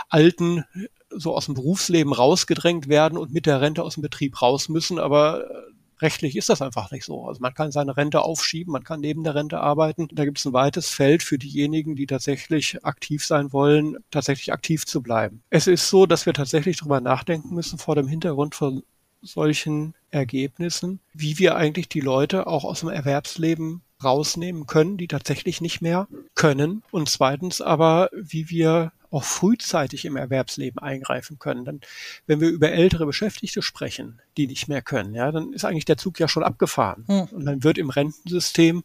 Alten 0.09 0.65
so 1.09 1.35
aus 1.35 1.45
dem 1.45 1.55
Berufsleben 1.55 2.13
rausgedrängt 2.13 2.87
werden 2.87 3.17
und 3.17 3.33
mit 3.33 3.45
der 3.45 3.61
Rente 3.61 3.83
aus 3.83 3.95
dem 3.95 4.01
Betrieb 4.01 4.41
raus 4.41 4.69
müssen, 4.69 4.97
aber 4.97 5.43
äh, 5.49 5.53
rechtlich 6.01 6.35
ist 6.35 6.49
das 6.49 6.61
einfach 6.61 6.91
nicht 6.91 7.05
so. 7.05 7.25
Also 7.25 7.41
man 7.41 7.53
kann 7.53 7.71
seine 7.71 7.95
Rente 7.97 8.21
aufschieben, 8.21 8.71
man 8.71 8.83
kann 8.83 9.01
neben 9.01 9.23
der 9.23 9.35
Rente 9.35 9.59
arbeiten. 9.59 10.07
Da 10.11 10.25
gibt 10.25 10.39
es 10.39 10.45
ein 10.45 10.53
weites 10.53 10.89
Feld 10.89 11.23
für 11.23 11.37
diejenigen, 11.37 11.95
die 11.95 12.07
tatsächlich 12.07 12.83
aktiv 12.83 13.25
sein 13.25 13.53
wollen, 13.53 13.97
tatsächlich 14.09 14.51
aktiv 14.51 14.85
zu 14.85 15.01
bleiben. 15.01 15.43
Es 15.49 15.67
ist 15.67 15.89
so, 15.89 16.05
dass 16.05 16.25
wir 16.25 16.33
tatsächlich 16.33 16.77
darüber 16.77 17.01
nachdenken 17.01 17.53
müssen 17.53 17.77
vor 17.77 17.95
dem 17.95 18.07
Hintergrund 18.07 18.55
von 18.55 18.83
solchen 19.21 19.93
Ergebnissen, 20.09 20.99
wie 21.13 21.37
wir 21.37 21.55
eigentlich 21.55 21.87
die 21.87 21.99
Leute 21.99 22.47
auch 22.47 22.63
aus 22.63 22.79
dem 22.79 22.89
Erwerbsleben 22.89 23.81
rausnehmen 24.03 24.65
können, 24.65 24.97
die 24.97 25.07
tatsächlich 25.07 25.61
nicht 25.61 25.81
mehr 25.81 26.07
können. 26.35 26.83
Und 26.91 27.09
zweitens 27.09 27.61
aber, 27.61 28.09
wie 28.13 28.49
wir 28.49 28.91
auch 29.11 29.25
frühzeitig 29.25 30.05
im 30.05 30.15
Erwerbsleben 30.15 30.79
eingreifen 30.79 31.37
können. 31.37 31.65
Dann, 31.65 31.81
wenn 32.27 32.39
wir 32.39 32.49
über 32.49 32.71
ältere 32.71 33.05
Beschäftigte 33.05 33.61
sprechen, 33.61 34.21
die 34.37 34.47
nicht 34.47 34.69
mehr 34.69 34.81
können, 34.81 35.13
ja, 35.13 35.31
dann 35.31 35.51
ist 35.51 35.65
eigentlich 35.65 35.85
der 35.85 35.97
Zug 35.97 36.19
ja 36.19 36.29
schon 36.29 36.43
abgefahren. 36.43 37.03
Hm. 37.07 37.23
Und 37.31 37.45
dann 37.45 37.63
wird 37.63 37.77
im 37.77 37.89
Rentensystem 37.89 38.83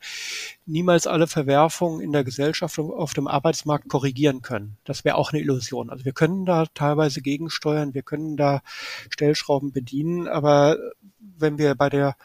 niemals 0.67 1.07
alle 1.07 1.29
Verwerfungen 1.29 2.01
in 2.01 2.11
der 2.11 2.25
Gesellschaft 2.25 2.79
und 2.79 2.91
auf 2.91 3.15
dem 3.15 3.29
Arbeitsmarkt 3.29 3.89
korrigieren 3.89 4.43
können. 4.43 4.77
Das 4.85 5.05
wäre 5.05 5.15
auch 5.15 5.33
eine 5.33 5.41
Illusion. 5.41 5.91
Also 5.91 6.05
wir 6.05 6.13
können 6.13 6.45
da 6.45 6.67
teilweise 6.75 7.23
gegensteuern, 7.23 7.95
wir 7.95 8.03
können 8.03 8.37
da 8.37 8.63
Stellschrauben 9.11 9.71
bedienen, 9.71 10.27
aber 10.27 10.77
wenn 11.21 11.57
wir 11.57 11.77
bei 11.77 11.89
der 11.89 12.17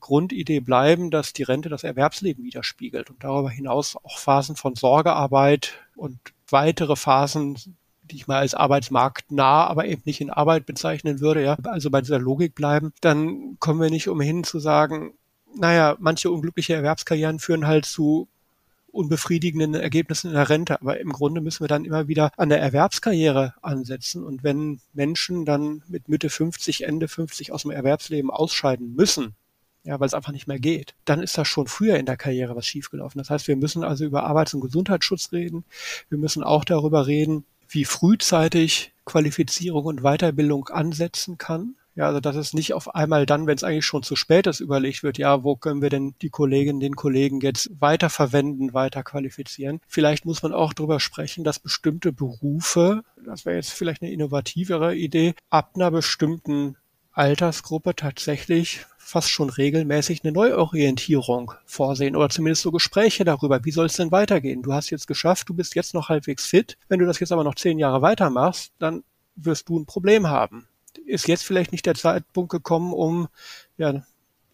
Grundidee 0.00 0.60
bleiben, 0.60 1.10
dass 1.10 1.32
die 1.32 1.42
Rente 1.42 1.68
das 1.68 1.84
Erwerbsleben 1.84 2.44
widerspiegelt 2.44 3.10
und 3.10 3.22
darüber 3.22 3.50
hinaus 3.50 3.96
auch 3.96 4.18
Phasen 4.18 4.56
von 4.56 4.74
Sorgearbeit 4.74 5.74
und 5.96 6.18
weitere 6.48 6.96
Phasen, 6.96 7.56
die 8.02 8.16
ich 8.16 8.26
mal 8.26 8.38
als 8.38 8.54
arbeitsmarktnah, 8.54 9.66
aber 9.66 9.86
eben 9.86 10.02
nicht 10.04 10.20
in 10.20 10.30
Arbeit 10.30 10.66
bezeichnen 10.66 11.20
würde, 11.20 11.44
ja, 11.44 11.56
also 11.64 11.90
bei 11.90 12.00
dieser 12.00 12.18
Logik 12.18 12.54
bleiben, 12.54 12.92
dann 13.00 13.56
kommen 13.60 13.80
wir 13.80 13.90
nicht 13.90 14.08
umhin 14.08 14.44
zu 14.44 14.58
sagen, 14.58 15.14
naja, 15.54 15.96
manche 15.98 16.30
unglückliche 16.30 16.74
Erwerbskarrieren 16.74 17.38
führen 17.38 17.66
halt 17.66 17.84
zu 17.84 18.28
unbefriedigenden 18.92 19.74
Ergebnissen 19.74 20.28
in 20.28 20.34
der 20.34 20.48
Rente. 20.48 20.80
Aber 20.80 21.00
im 21.00 21.12
Grunde 21.12 21.40
müssen 21.40 21.62
wir 21.62 21.68
dann 21.68 21.84
immer 21.84 22.08
wieder 22.08 22.32
an 22.36 22.48
der 22.48 22.60
Erwerbskarriere 22.60 23.54
ansetzen. 23.62 24.24
Und 24.24 24.42
wenn 24.42 24.80
Menschen 24.92 25.44
dann 25.44 25.82
mit 25.88 26.08
Mitte 26.08 26.30
50, 26.30 26.84
Ende 26.84 27.08
50 27.08 27.52
aus 27.52 27.62
dem 27.62 27.70
Erwerbsleben 27.70 28.30
ausscheiden 28.30 28.94
müssen, 28.94 29.34
ja, 29.84 29.98
weil 29.98 30.06
es 30.06 30.14
einfach 30.14 30.32
nicht 30.32 30.46
mehr 30.46 30.58
geht, 30.58 30.94
dann 31.04 31.22
ist 31.22 31.38
das 31.38 31.48
schon 31.48 31.66
früher 31.66 31.96
in 31.96 32.06
der 32.06 32.16
Karriere 32.16 32.56
was 32.56 32.66
schiefgelaufen. 32.66 33.18
Das 33.18 33.30
heißt, 33.30 33.48
wir 33.48 33.56
müssen 33.56 33.82
also 33.82 34.04
über 34.04 34.24
Arbeits- 34.24 34.54
und 34.54 34.60
Gesundheitsschutz 34.60 35.32
reden. 35.32 35.64
Wir 36.08 36.18
müssen 36.18 36.42
auch 36.42 36.64
darüber 36.64 37.06
reden, 37.06 37.44
wie 37.68 37.84
frühzeitig 37.84 38.92
Qualifizierung 39.04 39.86
und 39.86 40.02
Weiterbildung 40.02 40.68
ansetzen 40.68 41.38
kann. 41.38 41.76
Ja, 41.96 42.06
also 42.06 42.20
dass 42.20 42.36
es 42.36 42.54
nicht 42.54 42.72
auf 42.72 42.94
einmal 42.94 43.26
dann, 43.26 43.46
wenn 43.46 43.56
es 43.56 43.64
eigentlich 43.64 43.84
schon 43.84 44.02
zu 44.02 44.16
spät 44.16 44.46
ist, 44.46 44.60
überlegt 44.60 45.02
wird, 45.02 45.18
ja, 45.18 45.42
wo 45.42 45.56
können 45.56 45.82
wir 45.82 45.90
denn 45.90 46.14
die 46.22 46.30
Kolleginnen, 46.30 46.80
den 46.80 46.94
Kollegen 46.94 47.40
jetzt 47.40 47.68
weiter 47.80 48.10
verwenden, 48.10 48.72
weiter 48.72 49.02
qualifizieren. 49.02 49.80
Vielleicht 49.88 50.24
muss 50.24 50.42
man 50.42 50.52
auch 50.52 50.72
darüber 50.72 51.00
sprechen, 51.00 51.42
dass 51.42 51.58
bestimmte 51.58 52.12
Berufe, 52.12 53.02
das 53.24 53.44
wäre 53.44 53.56
jetzt 53.56 53.72
vielleicht 53.72 54.02
eine 54.02 54.12
innovativere 54.12 54.94
Idee, 54.94 55.34
ab 55.50 55.72
einer 55.74 55.90
bestimmten 55.90 56.76
Altersgruppe 57.12 57.96
tatsächlich 57.96 58.86
fast 59.10 59.28
schon 59.28 59.50
regelmäßig 59.50 60.22
eine 60.22 60.32
Neuorientierung 60.32 61.52
vorsehen 61.66 62.14
oder 62.14 62.28
zumindest 62.28 62.62
so 62.62 62.70
Gespräche 62.70 63.24
darüber, 63.24 63.64
wie 63.64 63.72
soll 63.72 63.86
es 63.86 63.96
denn 63.96 64.12
weitergehen? 64.12 64.62
Du 64.62 64.72
hast 64.72 64.90
jetzt 64.90 65.08
geschafft, 65.08 65.48
du 65.48 65.54
bist 65.54 65.74
jetzt 65.74 65.94
noch 65.94 66.08
halbwegs 66.08 66.46
fit. 66.46 66.78
Wenn 66.88 67.00
du 67.00 67.06
das 67.06 67.18
jetzt 67.18 67.32
aber 67.32 67.42
noch 67.42 67.56
zehn 67.56 67.80
Jahre 67.80 68.02
weitermachst, 68.02 68.72
dann 68.78 69.02
wirst 69.34 69.68
du 69.68 69.80
ein 69.80 69.86
Problem 69.86 70.28
haben. 70.28 70.68
Ist 71.06 71.26
jetzt 71.26 71.44
vielleicht 71.44 71.72
nicht 71.72 71.86
der 71.86 71.96
Zeitpunkt 71.96 72.52
gekommen, 72.52 72.92
um 72.92 73.28
ja, 73.78 74.04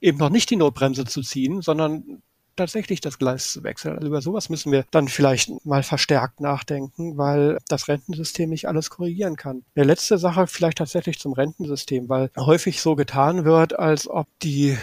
eben 0.00 0.18
noch 0.18 0.30
nicht 0.30 0.48
die 0.48 0.56
Notbremse 0.56 1.04
zu 1.04 1.20
ziehen, 1.20 1.60
sondern 1.60 2.22
tatsächlich 2.56 3.00
das 3.00 3.18
Gleis 3.18 3.52
zu 3.52 3.62
wechseln. 3.62 3.96
Also 3.96 4.08
über 4.08 4.20
sowas 4.20 4.48
müssen 4.48 4.72
wir 4.72 4.84
dann 4.90 5.08
vielleicht 5.08 5.64
mal 5.64 5.82
verstärkt 5.82 6.40
nachdenken, 6.40 7.16
weil 7.16 7.58
das 7.68 7.88
Rentensystem 7.88 8.50
nicht 8.50 8.68
alles 8.68 8.90
korrigieren 8.90 9.36
kann. 9.36 9.62
Eine 9.74 9.86
letzte 9.86 10.18
Sache 10.18 10.46
vielleicht 10.46 10.78
tatsächlich 10.78 11.18
zum 11.18 11.32
Rentensystem, 11.32 12.08
weil 12.08 12.30
häufig 12.36 12.80
so 12.80 12.96
getan 12.96 13.44
wird, 13.44 13.78
als 13.78 14.08
ob 14.08 14.26
die 14.42 14.76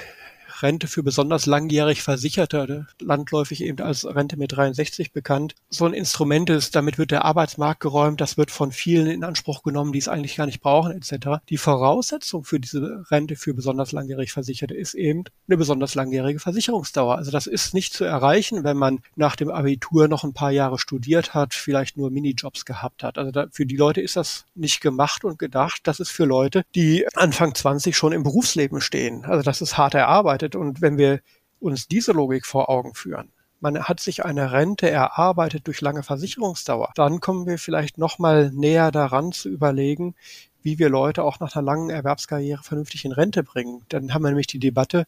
Rente 0.64 0.88
für 0.88 1.04
besonders 1.04 1.46
langjährig 1.46 2.02
Versicherte, 2.02 2.88
landläufig 3.00 3.62
eben 3.62 3.82
als 3.82 4.06
Rente 4.06 4.38
mit 4.38 4.54
63 4.54 5.12
bekannt, 5.12 5.56
so 5.70 5.86
ein 5.86 5.94
Instrument 5.94 6.50
ist, 6.50 6.76
damit 6.76 6.98
wird 6.98 7.12
der 7.12 7.26
Arbeitsmarkt 7.26 7.82
geräumt, 7.82 8.22
das 8.22 8.38
wird 8.38 8.50
von 8.50 8.72
vielen 8.72 9.08
in 9.08 9.24
Anspruch 9.24 9.64
genommen, 9.64 9.92
die 9.92 10.00
es 10.00 10.08
eigentlich 10.08 10.38
gar 10.38 10.46
nicht 10.46 10.62
brauchen, 10.62 10.94
etc. 10.94 11.44
Die 11.50 11.58
Voraussetzung 11.58 12.44
für 12.46 12.60
diese 12.60 13.04
Rente 13.12 13.36
für 13.36 13.54
besonders 13.54 13.92
langjährig 13.92 14.32
Versicherte 14.32 14.74
ist 14.74 14.94
eben 14.94 15.26
eine 15.48 15.58
besonders 15.58 15.96
langjährige 15.96 16.40
Versicherungsdauer. 16.40 17.18
Also 17.18 17.32
das 17.32 17.46
ist 17.48 17.74
nicht 17.74 17.94
zu 17.94 18.06
erreichen, 18.06 18.64
wenn 18.64 18.78
man 18.78 19.02
nach 19.16 19.36
dem 19.36 19.50
Abitur 19.50 20.08
noch 20.08 20.24
ein 20.24 20.34
paar 20.34 20.52
Jahre 20.52 20.80
studiert 20.80 21.34
hat, 21.34 21.54
vielleicht 21.54 21.98
nur 21.98 22.10
Minijobs 22.10 22.66
gehabt 22.66 23.04
hat. 23.04 23.18
Also 23.18 23.32
da, 23.32 23.48
für 23.52 23.66
die 23.66 23.78
Leute 23.78 24.02
ist 24.02 24.16
das 24.16 24.46
nicht 24.56 24.82
gemacht 24.82 25.26
und 25.26 25.38
gedacht. 25.38 25.82
Das 25.84 26.00
ist 26.00 26.10
für 26.10 26.26
Leute, 26.26 26.64
die 26.76 27.06
Anfang 27.16 27.54
20 27.54 27.96
schon 27.96 28.14
im 28.14 28.24
Berufsleben 28.24 28.82
stehen. 28.82 29.26
Also 29.26 29.44
das 29.44 29.62
ist 29.62 29.78
hart 29.78 29.94
erarbeitet 29.94 30.53
und 30.56 30.82
wenn 30.82 30.98
wir 30.98 31.22
uns 31.60 31.88
diese 31.88 32.12
Logik 32.12 32.46
vor 32.46 32.70
Augen 32.70 32.94
führen, 32.94 33.32
man 33.60 33.82
hat 33.82 34.02
sich 34.02 34.26
eine 34.26 34.52
Rente 34.52 34.90
erarbeitet 34.90 35.68
durch 35.68 35.80
lange 35.80 36.04
Versicherungsdauer, 36.04 36.92
dann 36.96 37.22
kommen 37.22 37.48
wir 37.48 37.58
vielleicht 37.58 37.98
noch 37.98 38.20
mal 38.20 38.52
näher 38.52 38.92
daran 38.92 39.32
zu 39.32 39.48
überlegen, 39.48 40.16
wie 40.62 40.80
wir 40.80 40.90
Leute 40.90 41.24
auch 41.24 41.40
nach 41.40 41.56
einer 41.56 41.64
langen 41.64 41.90
Erwerbskarriere 41.90 42.62
vernünftig 42.64 43.06
in 43.06 43.14
Rente 43.14 43.44
bringen. 43.44 43.84
Dann 43.88 44.14
haben 44.14 44.24
wir 44.24 44.30
nämlich 44.30 44.48
die 44.48 44.60
Debatte, 44.60 45.06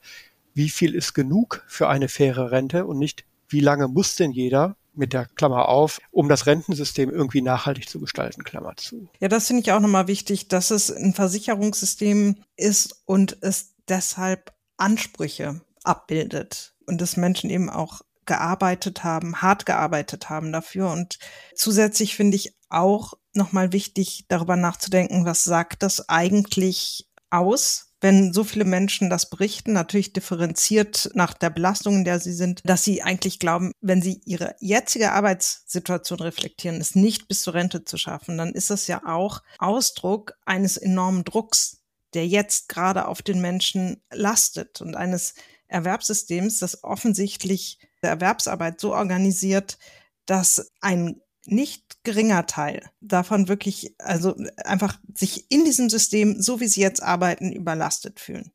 wie 0.53 0.69
viel 0.69 0.95
ist 0.95 1.13
genug 1.13 1.63
für 1.67 1.89
eine 1.89 2.07
faire 2.07 2.51
Rente 2.51 2.85
und 2.85 2.97
nicht, 2.97 3.25
wie 3.49 3.59
lange 3.59 3.89
muss 3.89 4.15
denn 4.15 4.31
jeder 4.31 4.77
mit 4.93 5.11
der 5.11 5.25
Klammer 5.25 5.67
auf, 5.67 5.99
um 6.11 6.29
das 6.29 6.45
Rentensystem 6.45 7.09
irgendwie 7.09 7.41
nachhaltig 7.41 7.89
zu 7.89 7.99
gestalten, 7.99 8.43
Klammer 8.43 8.77
zu. 8.77 9.09
Ja, 9.19 9.27
das 9.27 9.47
finde 9.47 9.61
ich 9.61 9.73
auch 9.73 9.81
nochmal 9.81 10.07
wichtig, 10.07 10.47
dass 10.47 10.71
es 10.71 10.89
ein 10.89 11.13
Versicherungssystem 11.13 12.37
ist 12.55 13.01
und 13.05 13.37
es 13.41 13.73
deshalb 13.89 14.54
Ansprüche 14.77 15.62
abbildet 15.84 16.75
und 16.86 17.01
dass 17.01 17.17
Menschen 17.17 17.50
eben 17.50 17.70
auch 17.70 18.01
gearbeitet 18.25 19.03
haben, 19.03 19.41
hart 19.41 19.65
gearbeitet 19.65 20.29
haben 20.29 20.51
dafür. 20.51 20.91
Und 20.91 21.20
zusätzlich 21.53 22.15
finde 22.15 22.38
ich 22.38 22.55
auch 22.70 23.13
nochmal 23.34 23.72
wichtig, 23.72 24.25
darüber 24.27 24.55
nachzudenken, 24.55 25.25
was 25.25 25.44
sagt 25.44 25.84
das 25.84 26.10
eigentlich 26.10 27.08
aus, 27.29 27.91
wenn 28.01 28.34
so 28.34 28.44
viele 28.44 28.65
Menschen 28.65 29.10
das 29.10 29.29
berichten, 29.29 29.74
natürlich 29.74 30.13
differenziert 30.13 31.10
nach 31.15 31.34
der 31.34 31.50
Belastung, 31.50 31.96
in 31.96 32.05
der 32.05 32.20
sie 32.20 32.34
sind, 32.34 32.62
dass 32.63 32.84
sie 32.84 33.01
eigentlich 33.01 33.39
glauben, 33.39 33.72
wenn 33.82 34.01
sie 34.01 34.22
ihre 34.25 34.55
jetzige 34.60 35.12
Arbeitssituation 35.12 36.20
reflektieren, 36.20 36.79
es 36.79 36.96
nicht 36.96 37.27
bis 37.27 37.41
zur 37.41 37.55
Rente 37.55 37.84
zu 37.84 37.98
schaffen, 37.98 38.38
dann 38.38 38.53
ist 38.53 38.70
das 38.70 38.88
ja 38.88 39.01
auch 39.05 39.41
Ausdruck 39.58 40.34
eines 40.46 40.77
enormen 40.77 41.24
Drucks, 41.24 41.82
der 42.15 42.27
jetzt 42.27 42.69
gerade 42.69 43.07
auf 43.07 43.22
den 43.22 43.41
Menschen 43.41 44.01
lastet 44.12 44.81
und 44.81 44.95
eines 44.95 45.36
Erwerbssystems, 45.67 46.60
das 46.60 46.84
offensichtlich 46.84 47.79
der 48.01 48.12
Erwerbsarbeit 48.12 48.79
so 48.79 48.93
organisiert, 48.93 49.77
dass 50.25 50.72
ein 50.81 51.22
nicht 51.45 52.03
geringer 52.03 52.45
Teil 52.48 52.89
davon 53.01 53.48
wirklich, 53.48 53.93
also 54.00 54.36
einfach 54.63 54.98
sich 55.13 55.51
in 55.51 55.65
diesem 55.65 55.89
System, 55.89 56.41
so 56.41 56.60
wie 56.60 56.67
sie 56.67 56.81
jetzt 56.81 57.03
arbeiten, 57.03 57.51
überlastet 57.51 58.19
fühlen. 58.19 58.51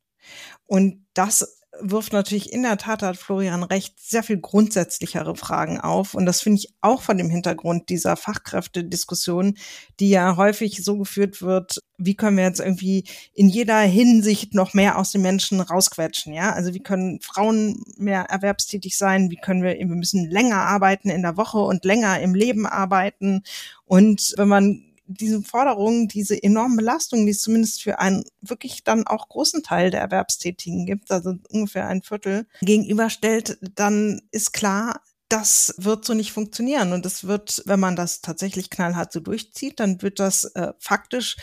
Und 0.66 1.06
das 1.14 1.60
wirft 1.80 2.12
natürlich 2.12 2.52
in 2.52 2.62
der 2.62 2.78
Tat, 2.78 3.02
hat 3.02 3.16
Florian 3.16 3.62
recht, 3.62 3.98
sehr 4.00 4.22
viel 4.22 4.38
grundsätzlichere 4.38 5.36
Fragen 5.36 5.80
auf. 5.80 6.14
Und 6.14 6.26
das 6.26 6.42
finde 6.42 6.58
ich 6.58 6.74
auch 6.80 7.02
von 7.02 7.16
dem 7.16 7.30
Hintergrund 7.30 7.88
dieser 7.88 8.16
Fachkräftediskussion, 8.16 9.56
die 9.98 10.10
ja 10.10 10.36
häufig 10.36 10.84
so 10.84 10.98
geführt 10.98 11.42
wird, 11.42 11.80
wie 12.00 12.14
können 12.14 12.36
wir 12.36 12.44
jetzt 12.44 12.60
irgendwie 12.60 13.04
in 13.34 13.48
jeder 13.48 13.78
Hinsicht 13.80 14.54
noch 14.54 14.74
mehr 14.74 14.98
aus 14.98 15.12
den 15.12 15.22
Menschen 15.22 15.60
rausquetschen, 15.60 16.32
ja? 16.32 16.52
Also 16.52 16.74
wie 16.74 16.80
können 16.80 17.20
Frauen 17.20 17.84
mehr 17.96 18.22
erwerbstätig 18.22 18.96
sein? 18.96 19.30
Wie 19.30 19.36
können 19.36 19.62
wir, 19.62 19.78
wir 19.78 19.86
müssen 19.86 20.30
länger 20.30 20.62
arbeiten 20.62 21.10
in 21.10 21.22
der 21.22 21.36
Woche 21.36 21.58
und 21.58 21.84
länger 21.84 22.20
im 22.20 22.34
Leben 22.34 22.66
arbeiten. 22.66 23.42
Und 23.84 24.34
wenn 24.36 24.48
man 24.48 24.84
diese 25.06 25.42
Forderungen, 25.42 26.06
diese 26.06 26.40
enormen 26.40 26.76
Belastungen, 26.76 27.26
die 27.26 27.32
es 27.32 27.42
zumindest 27.42 27.82
für 27.82 27.98
einen 27.98 28.24
wirklich 28.40 28.84
dann 28.84 29.06
auch 29.06 29.28
großen 29.28 29.62
Teil 29.62 29.90
der 29.90 30.00
Erwerbstätigen 30.00 30.86
gibt, 30.86 31.10
also 31.10 31.34
ungefähr 31.50 31.86
ein 31.88 32.02
Viertel, 32.02 32.46
gegenüberstellt, 32.62 33.58
dann 33.74 34.22
ist 34.30 34.52
klar, 34.52 35.00
das 35.30 35.74
wird 35.78 36.04
so 36.04 36.12
nicht 36.12 36.32
funktionieren. 36.32 36.92
Und 36.92 37.06
es 37.06 37.24
wird, 37.24 37.62
wenn 37.64 37.80
man 37.80 37.96
das 37.96 38.20
tatsächlich 38.20 38.68
knallhart 38.68 39.12
so 39.12 39.20
durchzieht, 39.20 39.78
dann 39.78 40.02
wird 40.02 40.18
das 40.18 40.44
äh, 40.44 40.72
faktisch 40.78 41.36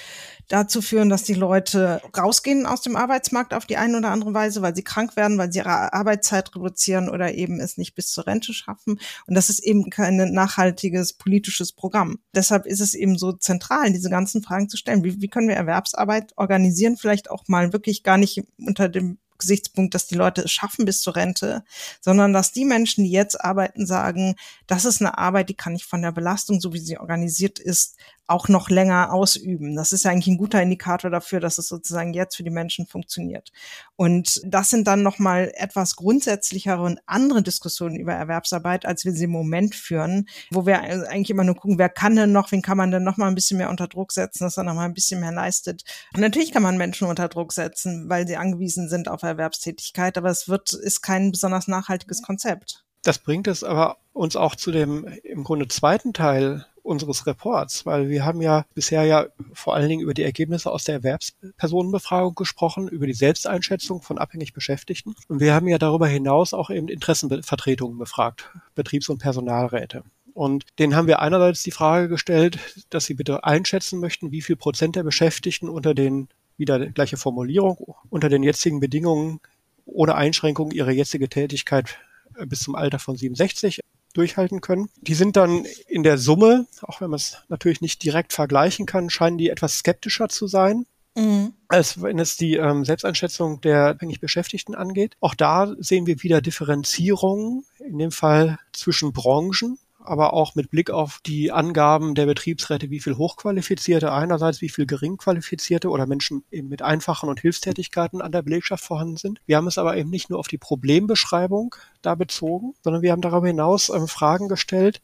dazu 0.49 0.81
führen, 0.81 1.09
dass 1.09 1.23
die 1.23 1.33
Leute 1.33 2.01
rausgehen 2.15 2.65
aus 2.65 2.81
dem 2.81 2.95
Arbeitsmarkt 2.95 3.53
auf 3.53 3.65
die 3.65 3.77
eine 3.77 3.97
oder 3.97 4.09
andere 4.09 4.33
Weise, 4.33 4.61
weil 4.61 4.75
sie 4.75 4.83
krank 4.83 5.15
werden, 5.15 5.37
weil 5.37 5.51
sie 5.51 5.59
ihre 5.59 5.93
Arbeitszeit 5.93 6.53
reduzieren 6.55 7.09
oder 7.09 7.33
eben 7.33 7.59
es 7.59 7.77
nicht 7.77 7.95
bis 7.95 8.11
zur 8.11 8.27
Rente 8.27 8.53
schaffen. 8.53 8.99
Und 9.25 9.35
das 9.35 9.49
ist 9.49 9.59
eben 9.59 9.89
kein 9.89 10.17
nachhaltiges 10.33 11.13
politisches 11.13 11.71
Programm. 11.71 12.19
Deshalb 12.35 12.65
ist 12.65 12.81
es 12.81 12.93
eben 12.93 13.17
so 13.17 13.31
zentral, 13.31 13.91
diese 13.91 14.09
ganzen 14.09 14.43
Fragen 14.43 14.69
zu 14.69 14.77
stellen. 14.77 15.03
Wie, 15.03 15.21
wie 15.21 15.29
können 15.29 15.47
wir 15.47 15.55
Erwerbsarbeit 15.55 16.33
organisieren? 16.35 16.97
Vielleicht 16.97 17.31
auch 17.31 17.47
mal 17.47 17.71
wirklich 17.71 18.03
gar 18.03 18.17
nicht 18.17 18.43
unter 18.57 18.89
dem 18.89 19.17
Gesichtspunkt, 19.37 19.93
dass 19.93 20.07
die 20.07 20.15
Leute 20.15 20.41
es 20.41 20.51
schaffen 20.51 20.85
bis 20.85 21.01
zur 21.01 21.15
Rente, 21.15 21.63
sondern 22.01 22.33
dass 22.33 22.51
die 22.51 22.65
Menschen, 22.65 23.03
die 23.03 23.11
jetzt 23.11 23.39
arbeiten, 23.39 23.85
sagen, 23.85 24.35
das 24.67 24.85
ist 24.85 25.01
eine 25.01 25.17
Arbeit, 25.17 25.49
die 25.49 25.55
kann 25.55 25.75
ich 25.75 25.85
von 25.85 26.01
der 26.01 26.11
Belastung, 26.11 26.59
so 26.59 26.73
wie 26.73 26.79
sie 26.79 26.97
organisiert 26.97 27.59
ist, 27.59 27.95
auch 28.27 28.49
noch 28.49 28.69
länger 28.69 29.13
ausüben. 29.13 29.75
Das 29.75 29.93
ist 29.93 30.03
ja 30.03 30.11
eigentlich 30.11 30.27
ein 30.27 30.37
guter 30.37 30.61
Indikator 30.61 31.09
dafür, 31.09 31.39
dass 31.39 31.57
es 31.57 31.67
sozusagen 31.67 32.13
jetzt 32.13 32.35
für 32.35 32.43
die 32.43 32.49
Menschen 32.49 32.85
funktioniert. 32.85 33.51
Und 33.95 34.41
das 34.45 34.69
sind 34.69 34.85
dann 34.85 35.01
nochmal 35.01 35.51
etwas 35.55 35.95
grundsätzlichere 35.95 36.81
und 36.81 36.99
andere 37.05 37.41
Diskussionen 37.41 37.95
über 37.95 38.13
Erwerbsarbeit, 38.13 38.85
als 38.85 39.05
wir 39.05 39.13
sie 39.13 39.23
im 39.23 39.31
Moment 39.31 39.75
führen, 39.75 40.27
wo 40.51 40.65
wir 40.65 40.81
eigentlich 40.81 41.29
immer 41.29 41.45
nur 41.45 41.55
gucken, 41.55 41.79
wer 41.79 41.89
kann 41.89 42.15
denn 42.15 42.33
noch, 42.33 42.51
wen 42.51 42.61
kann 42.61 42.77
man 42.77 42.91
denn 42.91 43.03
noch 43.03 43.17
mal 43.17 43.27
ein 43.27 43.35
bisschen 43.35 43.57
mehr 43.57 43.69
unter 43.69 43.87
Druck 43.87 44.11
setzen, 44.11 44.43
dass 44.43 44.57
er 44.57 44.63
noch 44.63 44.75
mal 44.75 44.85
ein 44.85 44.93
bisschen 44.93 45.21
mehr 45.21 45.31
leistet. 45.31 45.83
Und 46.13 46.19
natürlich 46.19 46.51
kann 46.51 46.63
man 46.63 46.77
Menschen 46.77 47.07
unter 47.07 47.29
Druck 47.29 47.53
setzen, 47.53 48.09
weil 48.09 48.27
sie 48.27 48.37
angewiesen 48.37 48.89
sind 48.89 49.07
auf 49.07 49.23
Erwerbstätigkeit, 49.23 50.17
aber 50.17 50.29
es 50.29 50.49
wird, 50.49 50.73
ist 50.73 51.01
kein 51.01 51.31
besonders 51.31 51.67
nachhaltiges 51.67 52.21
Konzept. 52.21 52.83
Das 53.03 53.19
bringt 53.19 53.47
es 53.47 53.63
aber 53.63 53.97
uns 54.11 54.35
auch 54.35 54.55
zu 54.55 54.71
dem 54.71 55.07
im 55.23 55.45
Grunde 55.45 55.69
zweiten 55.69 56.11
Teil 56.11 56.65
unseres 56.87 57.27
Reports, 57.27 57.85
weil 57.85 58.09
wir 58.09 58.25
haben 58.25 58.41
ja 58.41 58.65
bisher 58.73 59.03
ja 59.03 59.27
vor 59.53 59.75
allen 59.75 59.89
Dingen 59.89 60.01
über 60.01 60.13
die 60.13 60.23
Ergebnisse 60.23 60.71
aus 60.71 60.85
der 60.85 60.95
Erwerbspersonenbefragung 60.95 62.33
gesprochen, 62.33 62.87
über 62.87 63.05
die 63.05 63.13
Selbsteinschätzung 63.13 64.01
von 64.01 64.17
abhängig 64.17 64.53
Beschäftigten. 64.53 65.15
Und 65.27 65.39
wir 65.39 65.53
haben 65.53 65.67
ja 65.67 65.77
darüber 65.77 66.07
hinaus 66.07 66.53
auch 66.53 66.69
eben 66.69 66.87
Interessenvertretungen 66.87 67.97
befragt, 67.97 68.49
Betriebs- 68.73 69.09
und 69.09 69.19
Personalräte. 69.19 70.03
Und 70.33 70.65
denen 70.79 70.95
haben 70.95 71.07
wir 71.07 71.19
einerseits 71.19 71.63
die 71.63 71.71
Frage 71.71 72.07
gestellt, 72.07 72.59
dass 72.89 73.05
sie 73.05 73.15
bitte 73.15 73.43
einschätzen 73.43 73.99
möchten, 73.99 74.31
wie 74.31 74.41
viel 74.41 74.55
Prozent 74.55 74.95
der 74.95 75.03
Beschäftigten 75.03 75.67
unter 75.67 75.93
den, 75.93 76.29
wieder 76.57 76.79
gleiche 76.87 77.17
Formulierung, 77.17 77.95
unter 78.09 78.29
den 78.29 78.43
jetzigen 78.43 78.79
Bedingungen 78.79 79.39
ohne 79.85 80.15
Einschränkung 80.15 80.71
ihre 80.71 80.91
jetzige 80.91 81.27
Tätigkeit 81.27 81.97
bis 82.45 82.59
zum 82.59 82.75
Alter 82.75 82.99
von 82.99 83.15
67 83.15 83.81
durchhalten 84.17 84.61
können. 84.61 84.89
Die 85.01 85.13
sind 85.13 85.37
dann 85.37 85.65
in 85.87 86.03
der 86.03 86.17
Summe, 86.17 86.67
auch 86.81 87.01
wenn 87.01 87.09
man 87.09 87.17
es 87.17 87.37
natürlich 87.49 87.81
nicht 87.81 88.03
direkt 88.03 88.33
vergleichen 88.33 88.85
kann, 88.85 89.09
scheinen 89.09 89.37
die 89.37 89.49
etwas 89.49 89.79
skeptischer 89.79 90.29
zu 90.29 90.47
sein. 90.47 90.85
Mhm. 91.15 91.53
als 91.67 91.99
wenn 92.03 92.19
es 92.19 92.37
die 92.37 92.57
ähm, 92.57 92.85
Selbsteinschätzung 92.85 93.59
der 93.61 93.87
abhängig 93.87 94.19
Beschäftigten 94.19 94.75
angeht. 94.75 95.17
Auch 95.19 95.33
da 95.33 95.73
sehen 95.79 96.05
wir 96.05 96.21
wieder 96.21 96.41
Differenzierungen, 96.41 97.65
in 97.79 97.97
dem 97.97 98.11
Fall 98.11 98.59
zwischen 98.71 99.13
Branchen 99.13 99.79
aber 100.07 100.33
auch 100.33 100.55
mit 100.55 100.71
Blick 100.71 100.89
auf 100.89 101.19
die 101.25 101.51
Angaben 101.51 102.15
der 102.15 102.25
Betriebsräte, 102.25 102.89
wie 102.89 102.99
viel 102.99 103.17
Hochqualifizierte 103.17 104.11
einerseits, 104.11 104.61
wie 104.61 104.69
viel 104.69 104.85
Geringqualifizierte 104.85 105.89
oder 105.89 106.05
Menschen 106.05 106.43
eben 106.51 106.69
mit 106.69 106.81
einfachen 106.81 107.29
und 107.29 107.41
Hilfstätigkeiten 107.41 108.21
an 108.21 108.31
der 108.31 108.41
Belegschaft 108.41 108.83
vorhanden 108.83 109.17
sind. 109.17 109.41
Wir 109.45 109.57
haben 109.57 109.67
es 109.67 109.77
aber 109.77 109.97
eben 109.97 110.09
nicht 110.09 110.29
nur 110.29 110.39
auf 110.39 110.47
die 110.47 110.57
Problembeschreibung 110.57 111.75
da 112.01 112.15
bezogen, 112.15 112.73
sondern 112.83 113.01
wir 113.01 113.11
haben 113.11 113.21
darüber 113.21 113.47
hinaus 113.47 113.89
ähm, 113.89 114.07
Fragen 114.07 114.47
gestellt, 114.47 115.01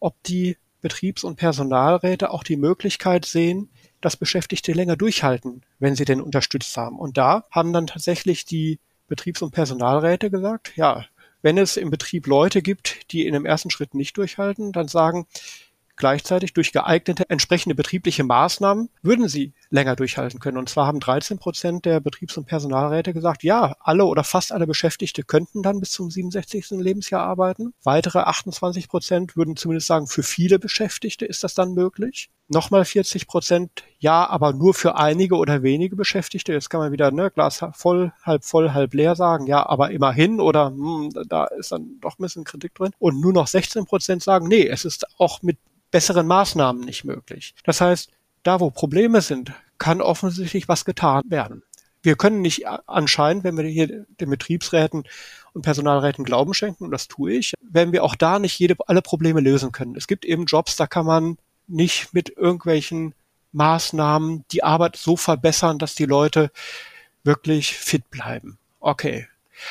ob 0.00 0.22
die 0.24 0.56
Betriebs- 0.80 1.24
und 1.24 1.36
Personalräte 1.36 2.30
auch 2.30 2.42
die 2.42 2.56
Möglichkeit 2.56 3.24
sehen, 3.24 3.70
dass 4.00 4.16
Beschäftigte 4.16 4.72
länger 4.72 4.96
durchhalten, 4.96 5.62
wenn 5.78 5.94
sie 5.94 6.04
denn 6.04 6.20
unterstützt 6.20 6.76
haben. 6.76 6.98
Und 6.98 7.16
da 7.16 7.44
haben 7.50 7.72
dann 7.72 7.86
tatsächlich 7.86 8.44
die 8.44 8.80
Betriebs- 9.06 9.42
und 9.42 9.52
Personalräte 9.52 10.30
gesagt, 10.30 10.76
ja, 10.76 11.04
wenn 11.42 11.58
es 11.58 11.76
im 11.76 11.90
Betrieb 11.90 12.26
Leute 12.26 12.62
gibt, 12.62 13.12
die 13.12 13.26
in 13.26 13.34
dem 13.34 13.44
ersten 13.44 13.70
Schritt 13.70 13.94
nicht 13.94 14.16
durchhalten, 14.16 14.72
dann 14.72 14.88
sagen, 14.88 15.26
Gleichzeitig 16.02 16.52
durch 16.52 16.72
geeignete 16.72 17.30
entsprechende 17.30 17.76
betriebliche 17.76 18.24
Maßnahmen 18.24 18.88
würden 19.02 19.28
sie 19.28 19.52
länger 19.70 19.94
durchhalten 19.94 20.40
können. 20.40 20.58
Und 20.58 20.68
zwar 20.68 20.88
haben 20.88 20.98
13 20.98 21.38
Prozent 21.38 21.84
der 21.84 22.00
Betriebs- 22.00 22.36
und 22.36 22.46
Personalräte 22.46 23.12
gesagt, 23.12 23.44
ja, 23.44 23.76
alle 23.78 24.04
oder 24.06 24.24
fast 24.24 24.50
alle 24.50 24.66
Beschäftigte 24.66 25.22
könnten 25.22 25.62
dann 25.62 25.78
bis 25.78 25.92
zum 25.92 26.10
67. 26.10 26.70
Lebensjahr 26.70 27.22
arbeiten. 27.22 27.72
Weitere 27.84 28.18
28 28.18 28.88
Prozent 28.88 29.36
würden 29.36 29.54
zumindest 29.54 29.86
sagen, 29.86 30.08
für 30.08 30.24
viele 30.24 30.58
Beschäftigte 30.58 31.24
ist 31.24 31.44
das 31.44 31.54
dann 31.54 31.72
möglich. 31.72 32.30
Nochmal 32.48 32.84
40 32.84 33.28
Prozent, 33.28 33.84
ja, 34.00 34.28
aber 34.28 34.52
nur 34.52 34.74
für 34.74 34.96
einige 34.96 35.36
oder 35.36 35.62
wenige 35.62 35.94
Beschäftigte. 35.94 36.52
Jetzt 36.52 36.68
kann 36.68 36.80
man 36.80 36.90
wieder 36.90 37.12
ne, 37.12 37.30
Glas 37.30 37.64
voll, 37.74 38.12
halb 38.24 38.42
voll, 38.42 38.72
halb 38.72 38.92
leer 38.92 39.14
sagen, 39.14 39.46
ja, 39.46 39.64
aber 39.64 39.92
immerhin 39.92 40.40
oder 40.40 40.66
hm, 40.66 41.12
da 41.28 41.44
ist 41.44 41.70
dann 41.70 42.00
doch 42.00 42.18
ein 42.18 42.22
bisschen 42.22 42.42
Kritik 42.42 42.74
drin. 42.74 42.90
Und 42.98 43.20
nur 43.20 43.32
noch 43.32 43.46
16 43.46 43.84
Prozent 43.84 44.24
sagen, 44.24 44.48
nee, 44.48 44.66
es 44.66 44.84
ist 44.84 45.06
auch 45.20 45.42
mit 45.42 45.58
besseren 45.92 46.26
Maßnahmen 46.26 46.84
nicht 46.84 47.04
möglich. 47.04 47.54
Das 47.62 47.80
heißt, 47.80 48.10
da 48.42 48.58
wo 48.58 48.70
Probleme 48.70 49.20
sind, 49.20 49.52
kann 49.78 50.00
offensichtlich 50.00 50.66
was 50.66 50.84
getan 50.84 51.22
werden. 51.26 51.62
Wir 52.02 52.16
können 52.16 52.42
nicht 52.42 52.66
anscheinend, 52.66 53.44
wenn 53.44 53.56
wir 53.56 53.64
hier 53.64 54.06
den 54.20 54.30
Betriebsräten 54.30 55.04
und 55.52 55.62
Personalräten 55.62 56.24
Glauben 56.24 56.52
schenken, 56.54 56.84
und 56.84 56.90
das 56.90 57.06
tue 57.06 57.32
ich, 57.32 57.54
werden 57.60 57.92
wir 57.92 58.02
auch 58.02 58.16
da 58.16 58.40
nicht 58.40 58.58
jede, 58.58 58.74
alle 58.88 59.02
Probleme 59.02 59.40
lösen 59.40 59.70
können. 59.70 59.94
Es 59.94 60.08
gibt 60.08 60.24
eben 60.24 60.46
Jobs, 60.46 60.74
da 60.74 60.88
kann 60.88 61.06
man 61.06 61.38
nicht 61.68 62.12
mit 62.12 62.30
irgendwelchen 62.30 63.14
Maßnahmen 63.52 64.44
die 64.50 64.64
Arbeit 64.64 64.96
so 64.96 65.16
verbessern, 65.16 65.78
dass 65.78 65.94
die 65.94 66.06
Leute 66.06 66.50
wirklich 67.22 67.76
fit 67.76 68.10
bleiben. 68.10 68.58
Okay. 68.80 69.28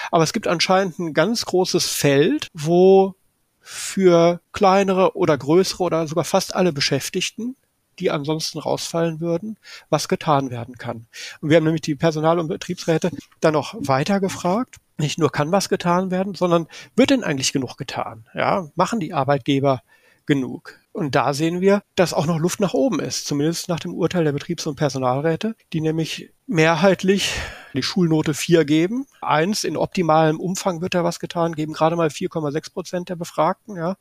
Aber 0.10 0.24
es 0.24 0.32
gibt 0.32 0.48
anscheinend 0.48 1.00
ein 1.00 1.14
ganz 1.14 1.46
großes 1.46 1.88
Feld, 1.88 2.48
wo 2.54 3.16
für 3.62 4.41
kleinere 4.52 5.15
oder 5.15 5.38
größere 5.38 5.84
oder 5.84 6.08
sogar 6.08 6.26
fast 6.26 6.56
alle 6.56 6.74
Beschäftigten 6.74 7.56
die 8.00 8.12
ansonsten 8.12 8.60
rausfallen 8.60 9.19
würden, 9.19 9.58
was 9.89 10.08
getan 10.08 10.50
werden 10.50 10.78
kann. 10.78 11.08
Und 11.39 11.50
wir 11.50 11.58
haben 11.58 11.63
nämlich 11.65 11.82
die 11.82 11.95
Personal- 11.95 12.39
und 12.39 12.47
Betriebsräte 12.47 13.12
dann 13.39 13.54
noch 13.54 13.76
weiter 13.78 14.19
gefragt. 14.19 14.78
Nicht 14.97 15.19
nur 15.19 15.32
kann 15.32 15.52
was 15.52 15.69
getan 15.69 16.12
werden, 16.12 16.36
sondern 16.36 16.67
wird 16.95 17.10
denn 17.10 17.24
eigentlich 17.24 17.54
genug 17.54 17.78
getan? 17.78 18.28
Ja, 18.34 18.69
machen 18.76 19.00
die 19.00 19.13
Arbeitgeber 19.13 19.82
genug? 20.26 20.80
Und 20.94 21.16
da 21.16 21.34
sehen 21.34 21.62
wir, 21.62 21.84
dass 21.96 22.14
auch 22.14 22.26
noch 22.26 22.38
Luft 22.38 22.60
nach 22.60 22.74
oben 22.74 23.00
ist, 23.00 23.26
zumindest 23.26 23.70
nach 23.70 23.80
dem 23.80 23.94
Urteil 23.94 24.26
der 24.26 24.34
Betriebs- 24.34 24.68
und 24.68 24.76
Personalräte, 24.76 25.56
die 25.72 25.80
nämlich 25.80 26.32
mehrheitlich 26.48 27.34
die 27.74 27.84
Schulnote 27.84 28.34
4 28.34 28.66
geben. 28.66 29.06
Eins, 29.22 29.64
in 29.64 29.78
optimalem 29.78 30.40
Umfang 30.40 30.82
wird 30.82 30.94
da 30.94 31.04
was 31.06 31.20
getan, 31.20 31.54
geben 31.54 31.72
gerade 31.72 31.96
mal 31.96 32.10
4,6 32.10 32.74
Prozent 32.74 33.10
der 33.10 33.16
Befragten. 33.16 33.78
Ja. 33.78 33.96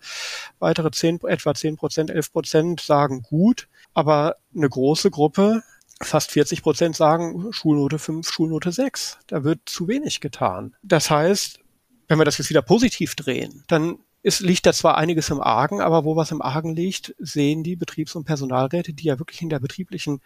Weitere 0.59 0.91
10, 0.91 1.21
etwa 1.25 1.55
10 1.55 1.77
Prozent, 1.77 2.11
11 2.11 2.33
Prozent 2.33 2.81
sagen 2.81 3.23
gut, 3.23 3.69
aber 3.95 4.37
eine 4.55 4.69
große 4.69 5.13
Gruppe, 5.13 5.63
fast 6.03 6.33
40 6.33 6.63
Prozent 6.63 6.97
sagen 6.97 7.53
Schulnote 7.53 8.01
5, 8.01 8.29
Schulnote 8.29 8.73
6. 8.73 9.19
Da 9.29 9.45
wird 9.45 9.61
zu 9.67 9.87
wenig 9.87 10.21
getan. 10.21 10.75
Das 10.83 11.11
heißt, 11.11 11.61
wenn 12.09 12.19
wir 12.19 12.25
das 12.25 12.39
jetzt 12.39 12.51
wieder 12.51 12.63
positiv 12.63 13.15
drehen, 13.15 13.63
dann 13.69 13.99
es 14.23 14.41
liegt 14.41 14.67
da 14.67 14.73
zwar 14.73 14.97
einiges 14.97 15.31
im 15.31 15.41
Argen, 15.41 15.81
aber 15.81 16.05
wo 16.05 16.17
was 16.17 16.31
im 16.31 16.43
Argen 16.43 16.75
liegt, 16.75 17.15
sehen 17.19 17.63
die 17.63 17.77
Betriebs- 17.77 18.15
und 18.15 18.25
Personalräte, 18.25 18.93
die 18.93 19.05
ja 19.05 19.19
wirklich 19.19 19.43
in 19.43 19.49
der 19.49 19.61
betrieblichen 19.61 20.21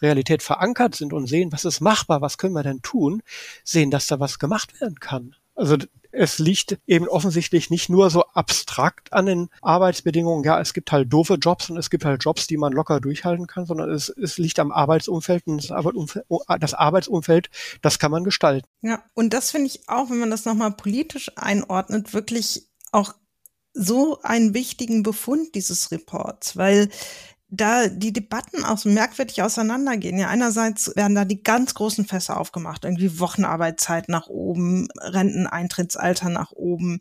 Realität 0.00 0.42
verankert 0.42 0.94
sind 0.94 1.12
und 1.12 1.26
sehen, 1.26 1.52
was 1.52 1.64
ist 1.64 1.80
machbar, 1.80 2.20
was 2.20 2.38
können 2.38 2.54
wir 2.54 2.62
denn 2.62 2.82
tun, 2.82 3.22
sehen, 3.64 3.90
dass 3.90 4.06
da 4.06 4.20
was 4.20 4.38
gemacht 4.38 4.80
werden 4.80 5.00
kann. 5.00 5.34
Also 5.54 5.76
es 6.10 6.38
liegt 6.38 6.78
eben 6.86 7.08
offensichtlich 7.08 7.68
nicht 7.68 7.88
nur 7.88 8.10
so 8.10 8.24
abstrakt 8.26 9.12
an 9.12 9.26
den 9.26 9.48
Arbeitsbedingungen, 9.60 10.44
ja, 10.44 10.60
es 10.60 10.72
gibt 10.72 10.92
halt 10.92 11.12
doofe 11.12 11.34
Jobs 11.34 11.68
und 11.68 11.76
es 11.76 11.90
gibt 11.90 12.04
halt 12.04 12.22
Jobs, 12.24 12.46
die 12.46 12.56
man 12.56 12.72
locker 12.72 13.00
durchhalten 13.00 13.46
kann, 13.46 13.66
sondern 13.66 13.90
es, 13.90 14.08
es 14.08 14.38
liegt 14.38 14.58
am 14.58 14.72
Arbeitsumfeld 14.72 15.46
und 15.46 15.58
das, 15.58 15.70
Arbeitsumfeld, 15.70 16.24
das 16.60 16.74
Arbeitsumfeld, 16.74 17.50
das 17.82 17.98
kann 17.98 18.10
man 18.10 18.24
gestalten. 18.24 18.66
Ja, 18.82 19.02
und 19.14 19.34
das 19.34 19.50
finde 19.50 19.66
ich 19.66 19.88
auch, 19.88 20.10
wenn 20.10 20.18
man 20.18 20.30
das 20.30 20.44
nochmal 20.44 20.70
politisch 20.72 21.30
einordnet, 21.36 22.14
wirklich 22.14 22.68
auch 22.92 23.14
so 23.78 24.20
einen 24.22 24.54
wichtigen 24.54 25.02
Befund 25.02 25.54
dieses 25.54 25.90
Reports, 25.90 26.56
weil 26.56 26.88
da 27.50 27.88
die 27.88 28.12
Debatten 28.12 28.62
auch 28.64 28.76
so 28.76 28.90
merkwürdig 28.90 29.42
auseinandergehen. 29.42 30.18
Ja, 30.18 30.28
einerseits 30.28 30.94
werden 30.96 31.14
da 31.14 31.24
die 31.24 31.42
ganz 31.42 31.74
großen 31.74 32.04
Fässer 32.04 32.38
aufgemacht, 32.38 32.84
irgendwie 32.84 33.18
Wochenarbeitszeit 33.20 34.08
nach 34.08 34.26
oben, 34.26 34.88
Renteneintrittsalter 35.00 36.28
nach 36.28 36.52
oben. 36.52 37.00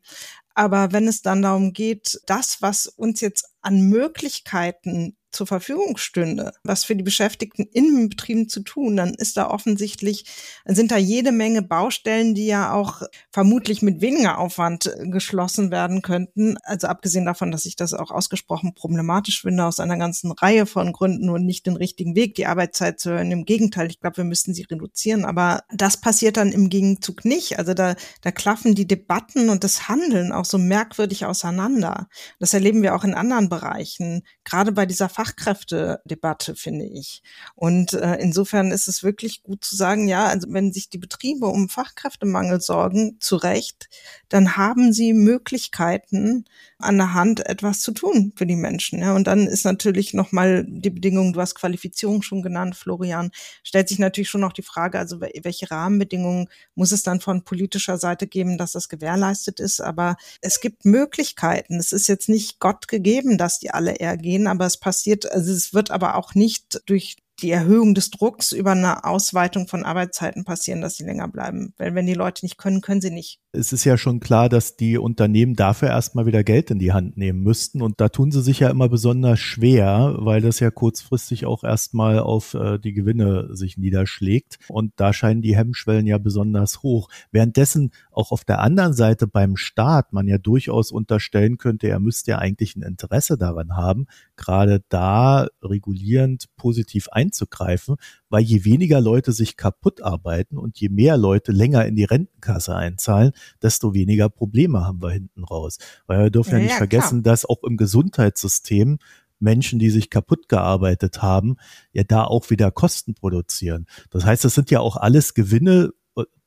Aber 0.54 0.94
wenn 0.94 1.08
es 1.08 1.22
dann 1.22 1.42
darum 1.42 1.74
geht, 1.74 2.22
das, 2.26 2.62
was 2.62 2.88
uns 2.88 3.20
jetzt 3.20 3.50
an 3.62 3.82
Möglichkeiten 3.82 5.16
zur 5.32 5.48
Verfügung 5.48 5.98
stünde, 5.98 6.52
was 6.63 6.84
für 6.84 6.96
die 6.96 7.04
Beschäftigten 7.04 7.63
in 7.72 8.10
Betrieben 8.10 8.50
zu 8.50 8.62
tun, 8.62 8.96
dann 8.96 9.13
ist 9.13 9.38
da 9.38 9.50
offensichtlich, 9.50 10.26
sind 10.66 10.92
da 10.92 10.98
jede 10.98 11.32
Menge 11.32 11.62
Baustellen, 11.62 12.34
die 12.34 12.48
ja 12.48 12.74
auch 12.74 13.02
vermutlich 13.32 13.82
mit 13.82 14.02
weniger 14.02 14.38
Aufwand 14.38 14.92
geschlossen 15.04 15.72
werden 15.72 16.02
könnten. 16.02 16.58
Also 16.63 16.88
abgesehen 16.88 17.26
davon, 17.26 17.52
dass 17.52 17.66
ich 17.66 17.76
das 17.76 17.94
auch 17.94 18.12
ausgesprochen 18.12 18.74
problematisch 18.74 19.42
finde 19.42 19.66
aus 19.66 19.80
einer 19.80 19.98
ganzen 19.98 20.32
Reihe 20.32 20.66
von 20.66 20.94
Gründen 20.94 21.30
und 21.30 21.46
nicht 21.46 21.66
den 21.66 21.76
richtigen 21.76 22.16
Weg, 22.16 22.36
die 22.36 22.48
Arbeitszeit 22.48 23.00
zu 23.00 23.12
hören. 23.12 23.32
Im 23.32 23.46
Gegenteil, 23.46 23.90
ich 23.90 24.00
glaube, 24.00 24.18
wir 24.18 24.24
müssten 24.24 24.54
sie 24.54 24.63
reduzieren. 24.63 25.26
Aber 25.26 25.63
das 25.72 25.98
passiert 25.98 26.38
dann 26.38 26.52
im 26.52 26.70
Gegenzug 26.70 27.26
nicht. 27.26 27.60
Also 27.60 27.74
da, 27.74 27.96
da 28.22 28.32
klaffen 28.32 28.76
die 28.76 28.88
Debatten 28.88 29.50
und 29.50 29.63
das 29.63 29.88
Handeln 29.90 30.32
auch 30.32 30.46
so 30.46 30.58
merkwürdig 30.58 31.26
auseinander. 31.26 32.08
Das 32.40 32.54
erleben 32.54 32.82
wir 32.82 32.96
auch 32.96 33.04
in 33.04 33.13
anderen 33.13 33.50
Bereichen, 33.50 34.24
gerade 34.44 34.72
bei 34.72 34.86
dieser 34.86 35.10
Fachkräftedebatte, 35.17 36.56
finde 36.56 36.86
ich. 36.86 37.23
Und 37.56 37.93
äh, 37.93 38.17
insofern 38.19 38.69
ist 38.69 38.88
es 38.88 39.01
wirklich 39.01 39.41
gut 39.41 39.65
zu 39.65 39.75
sagen, 39.75 40.08
ja, 40.08 40.27
also 40.27 40.47
wenn 40.51 40.71
sich 40.71 40.89
die 40.89 40.99
Betriebe 40.99 41.47
um 41.47 41.69
Fachkräftemangel 41.69 42.62
sorgen, 42.62 43.17
zu 43.19 43.36
Recht, 43.36 43.89
dann 44.30 44.58
haben 44.58 44.93
sie 44.93 45.13
Möglichkeiten 45.13 46.45
an 46.77 46.97
der 46.97 47.15
Hand, 47.15 47.43
etwas 47.47 47.80
zu 47.80 47.91
tun 47.91 48.34
für 48.36 48.45
die 48.45 48.56
Menschen. 48.56 48.99
Ja. 48.99 49.15
Und 49.15 49.25
dann 49.25 49.47
ist 49.47 49.65
natürlich 49.65 50.13
nochmal 50.13 50.63
die 50.67 50.91
Bedingung, 50.91 51.34
du 51.34 51.41
hast 51.41 51.56
Qualifizierung 51.56 52.21
schon 52.21 52.43
genannt, 52.43 52.75
Florian, 52.75 53.32
stellt 53.63 53.89
sich 53.89 53.97
natürlich 53.97 54.30
schon 54.30 54.41
noch 54.41 54.53
die 54.53 54.62
Frage, 54.62 54.99
also 54.99 55.19
welche 55.19 55.71
Rahmenbedingungen 55.71 56.47
muss 56.75 56.91
es 56.91 57.01
dann 57.01 57.21
von 57.21 57.43
politischer 57.43 57.97
Seite 57.97 58.27
geben, 58.27 58.60
dass 58.60 58.73
das 58.73 58.89
gewährleistet 58.89 59.60
ist. 59.60 59.82
Aber 59.82 60.17
es 60.41 60.62
gibt 60.62 60.86
Möglichkeiten. 60.86 61.80
Es 61.80 61.91
ist 61.91 62.08
jetzt 62.08 62.30
nicht 62.30 62.60
Gott 62.60 62.88
gegeben, 62.88 63.39
dass 63.39 63.58
die 63.58 63.71
alle 63.71 63.95
eher 63.95 64.17
gehen, 64.17 64.45
aber 64.45 64.67
es 64.67 64.77
passiert, 64.77 65.07
also 65.32 65.52
es 65.52 65.74
wird 65.74 65.91
aber 65.91 66.15
auch 66.15 66.36
nicht 66.36 66.82
durch 66.86 67.17
die 67.41 67.52
Erhöhung 67.52 67.93
des 67.93 68.10
Drucks 68.10 68.52
über 68.52 68.72
eine 68.72 69.04
Ausweitung 69.04 69.67
von 69.67 69.84
Arbeitszeiten 69.84 70.43
passieren, 70.43 70.82
dass 70.82 70.96
sie 70.96 71.04
länger 71.04 71.28
bleiben. 71.28 71.74
Weil 71.78 71.93
wenn 71.93 72.08
die 72.08 72.15
Leute 72.15 72.43
nicht 72.43 72.58
können, 72.58 72.82
können 72.82 73.02
sie 73.02 73.12
nicht. 73.12 73.39
Es 73.52 73.74
ist 73.74 73.86
ja 73.86 73.98
schon 73.98 74.20
klar, 74.20 74.50
dass 74.50 74.76
die 74.76 74.98
Unternehmen 74.98 75.56
dafür 75.56 75.89
erstmal 75.89 76.26
wieder 76.26 76.43
Geld 76.43 76.72
in 76.72 76.80
die 76.80 76.93
Hand 76.93 77.17
nehmen 77.17 77.41
müssten. 77.41 77.82
Und 77.82 78.02
da 78.02 78.10
tun 78.10 78.32
sie 78.32 78.41
sich 78.41 78.60
ja 78.60 78.70
immer 78.70 78.89
besonders 78.89 79.39
schwer, 79.39 80.15
weil 80.17 80.41
das 80.41 80.60
ja 80.60 80.72
kurzfristig 80.72 81.46
auch 81.46 81.63
erstmal 81.63 82.20
auf 82.20 82.56
äh, 82.56 82.80
die 82.80 82.93
Gewinne 82.93 83.56
sich 83.56 83.78
niederschlägt. 83.78 84.58
Und 84.67 84.93
da 84.96 85.13
scheinen 85.13 85.41
die 85.41 85.56
Hemmschwellen 85.56 86.08
ja 86.08 86.17
besonders 86.17 86.82
hoch. 86.82 87.10
Währenddessen 87.32 87.91
auch 88.17 88.32
auf 88.32 88.43
der 88.43 88.60
anderen 88.60 88.93
Seite 88.93 89.27
beim 89.27 89.56
Staat 89.56 90.13
man 90.13 90.27
ja 90.27 90.38
durchaus 90.38 90.91
unterstellen 90.91 91.58
könnte, 91.58 91.88
er 91.88 91.99
müsste 91.99 92.32
ja 92.32 92.38
eigentlich 92.39 92.75
ein 92.75 92.82
Interesse 92.82 93.38
daran 93.38 93.75
haben, 93.75 94.08
gerade 94.36 94.84
da 94.89 95.47
regulierend 95.62 96.45
positiv 96.58 97.08
einzugreifen 97.10 97.95
weil 98.30 98.43
je 98.43 98.65
weniger 98.65 99.01
Leute 99.01 99.32
sich 99.32 99.58
kaputt 99.58 100.01
arbeiten 100.01 100.58
und 100.58 100.80
je 100.80 100.89
mehr 100.89 101.17
Leute 101.17 101.51
länger 101.51 101.86
in 101.86 101.95
die 101.95 102.03
Rentenkasse 102.03 102.75
einzahlen, 102.75 103.32
desto 103.62 103.93
weniger 103.93 104.30
Probleme 104.30 104.86
haben 104.86 105.01
wir 105.01 105.12
hinten 105.12 105.43
raus. 105.43 105.77
Weil 106.08 106.23
wir 106.23 106.30
dürfen 106.30 106.51
ja, 106.51 106.58
ja 106.58 106.63
nicht 106.63 106.71
ja, 106.71 106.77
vergessen, 106.77 107.23
klar. 107.23 107.34
dass 107.34 107.45
auch 107.45 107.63
im 107.63 107.77
Gesundheitssystem 107.77 108.99
Menschen, 109.39 109.80
die 109.80 109.91
sich 109.91 110.10
kaputt 110.10 110.49
gearbeitet 110.49 111.21
haben, 111.21 111.58
ja 111.93 112.03
da 112.03 112.23
auch 112.23 112.49
wieder 112.49 112.71
Kosten 112.71 113.13
produzieren. 113.13 113.86
Das 114.10 114.25
heißt, 114.25 114.43
das 114.43 114.56
sind 114.56 114.71
ja 114.71 114.80
auch 114.80 114.97
alles 114.97 115.34
Gewinne, 115.34 115.91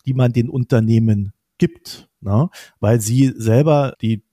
die 0.07 0.15
man 0.15 0.33
den 0.33 0.49
Unternehmen 0.49 1.33
gibt, 1.61 2.09
ne? 2.21 2.51
weil 2.81 3.01
sie 3.01 3.33
selber 3.37 3.95
die 4.01 4.25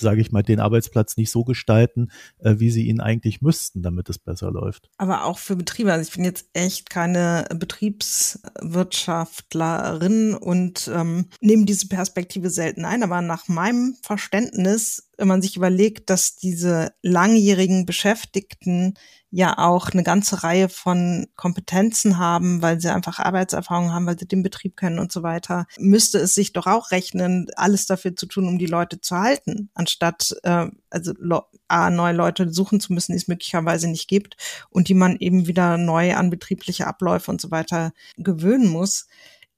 sage 0.00 0.20
ich 0.20 0.32
mal, 0.32 0.42
den 0.42 0.60
Arbeitsplatz 0.60 1.16
nicht 1.16 1.30
so 1.30 1.44
gestalten, 1.44 2.10
äh, 2.38 2.56
wie 2.58 2.70
sie 2.70 2.86
ihn 2.86 3.00
eigentlich 3.00 3.40
müssten, 3.42 3.82
damit 3.82 4.08
es 4.08 4.18
besser 4.18 4.50
läuft. 4.50 4.90
Aber 4.98 5.24
auch 5.24 5.38
für 5.38 5.54
Betriebe. 5.56 5.92
Also 5.92 6.08
ich 6.08 6.14
bin 6.14 6.24
jetzt 6.24 6.48
echt 6.52 6.90
keine 6.90 7.46
Betriebswirtschaftlerin 7.54 10.34
und 10.34 10.90
ähm, 10.92 11.26
nehme 11.40 11.64
diese 11.64 11.86
Perspektive 11.88 12.50
selten 12.50 12.84
ein. 12.84 13.02
Aber 13.02 13.22
nach 13.22 13.48
meinem 13.48 13.96
Verständnis 14.02 15.05
man 15.24 15.42
sich 15.42 15.56
überlegt, 15.56 16.10
dass 16.10 16.36
diese 16.36 16.92
langjährigen 17.02 17.86
Beschäftigten 17.86 18.94
ja 19.30 19.58
auch 19.58 19.90
eine 19.90 20.02
ganze 20.02 20.42
Reihe 20.44 20.68
von 20.68 21.26
Kompetenzen 21.36 22.18
haben, 22.18 22.62
weil 22.62 22.80
sie 22.80 22.88
einfach 22.88 23.18
Arbeitserfahrung 23.18 23.92
haben, 23.92 24.06
weil 24.06 24.18
sie 24.18 24.26
den 24.26 24.42
Betrieb 24.42 24.76
kennen 24.76 24.98
und 24.98 25.12
so 25.12 25.22
weiter, 25.22 25.66
müsste 25.78 26.18
es 26.18 26.34
sich 26.34 26.52
doch 26.52 26.66
auch 26.66 26.90
rechnen, 26.90 27.46
alles 27.56 27.86
dafür 27.86 28.14
zu 28.14 28.26
tun, 28.26 28.46
um 28.46 28.58
die 28.58 28.66
Leute 28.66 29.00
zu 29.00 29.16
halten, 29.16 29.70
anstatt 29.74 30.34
äh, 30.42 30.66
also 30.90 31.12
A, 31.68 31.90
neue 31.90 32.14
Leute 32.14 32.52
suchen 32.52 32.80
zu 32.80 32.92
müssen, 32.92 33.12
die 33.12 33.18
es 33.18 33.28
möglicherweise 33.28 33.88
nicht 33.88 34.08
gibt 34.08 34.36
und 34.70 34.88
die 34.88 34.94
man 34.94 35.16
eben 35.16 35.46
wieder 35.46 35.76
neu 35.76 36.14
an 36.14 36.30
betriebliche 36.30 36.86
Abläufe 36.86 37.30
und 37.30 37.40
so 37.40 37.50
weiter 37.50 37.92
gewöhnen 38.16 38.68
muss. 38.68 39.06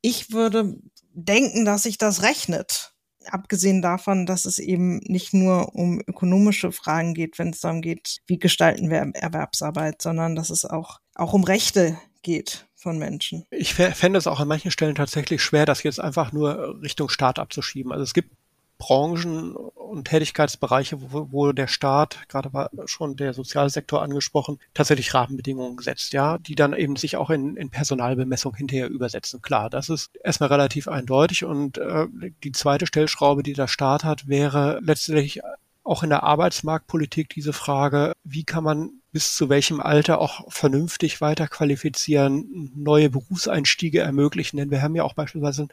Ich 0.01 0.33
würde 0.33 0.79
denken, 1.12 1.64
dass 1.64 1.83
sich 1.83 1.99
das 1.99 2.23
rechnet 2.23 2.94
abgesehen 3.32 3.82
davon, 3.82 4.26
dass 4.26 4.44
es 4.44 4.58
eben 4.58 4.98
nicht 5.04 5.34
nur 5.34 5.74
um 5.74 6.00
ökonomische 6.06 6.72
Fragen 6.72 7.14
geht, 7.14 7.38
wenn 7.38 7.50
es 7.50 7.60
darum 7.60 7.82
geht, 7.82 8.18
wie 8.26 8.38
gestalten 8.38 8.90
wir 8.90 8.98
Erwerbsarbeit, 9.14 10.02
sondern 10.02 10.36
dass 10.36 10.50
es 10.50 10.64
auch, 10.64 11.00
auch 11.14 11.32
um 11.32 11.44
Rechte 11.44 11.98
geht 12.22 12.66
von 12.74 12.98
Menschen. 12.98 13.44
Ich 13.50 13.74
fände 13.74 14.18
es 14.18 14.26
auch 14.26 14.40
an 14.40 14.48
manchen 14.48 14.70
Stellen 14.70 14.94
tatsächlich 14.94 15.42
schwer, 15.42 15.66
das 15.66 15.82
jetzt 15.82 16.00
einfach 16.00 16.32
nur 16.32 16.80
Richtung 16.80 17.08
Staat 17.08 17.38
abzuschieben. 17.38 17.92
Also 17.92 18.04
es 18.04 18.14
gibt 18.14 18.38
Branchen 18.78 19.54
und 19.54 20.06
Tätigkeitsbereiche, 20.06 21.12
wo, 21.12 21.28
wo 21.30 21.52
der 21.52 21.66
Staat, 21.66 22.28
gerade 22.28 22.52
war 22.52 22.70
schon 22.86 23.16
der 23.16 23.34
Sozialsektor 23.34 24.02
angesprochen, 24.02 24.58
tatsächlich 24.72 25.12
Rahmenbedingungen 25.14 25.78
setzt, 25.80 26.12
ja, 26.12 26.38
die 26.38 26.54
dann 26.54 26.72
eben 26.72 26.96
sich 26.96 27.16
auch 27.16 27.30
in, 27.30 27.56
in 27.56 27.70
Personalbemessung 27.70 28.54
hinterher 28.54 28.88
übersetzen. 28.88 29.42
Klar, 29.42 29.68
das 29.68 29.88
ist 29.88 30.10
erstmal 30.22 30.50
relativ 30.50 30.88
eindeutig 30.88 31.44
und 31.44 31.78
äh, 31.78 32.06
die 32.44 32.52
zweite 32.52 32.86
Stellschraube, 32.86 33.42
die 33.42 33.54
der 33.54 33.68
Staat 33.68 34.04
hat, 34.04 34.28
wäre 34.28 34.78
letztlich 34.82 35.40
auch 35.88 36.03
in 36.03 36.11
der 36.11 36.22
Arbeitsmarktpolitik 36.22 37.29
diese 37.31 37.53
Frage, 37.53 38.12
wie 38.22 38.44
kann 38.44 38.62
man 38.62 38.90
bis 39.11 39.35
zu 39.35 39.48
welchem 39.48 39.81
Alter 39.81 40.20
auch 40.20 40.53
vernünftig 40.53 41.20
weiter 41.20 41.48
qualifizieren, 41.48 42.70
neue 42.77 43.11
Berufseinstiege 43.11 44.01
ermöglichen. 44.01 44.59
Denn 44.59 44.70
wir 44.70 44.83
haben 44.83 44.94
ja 44.94 45.03
auch 45.03 45.14
beispielsweise 45.14 45.68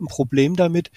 ein 0.00 0.06
Problem 0.06 0.56
damit, 0.56 0.90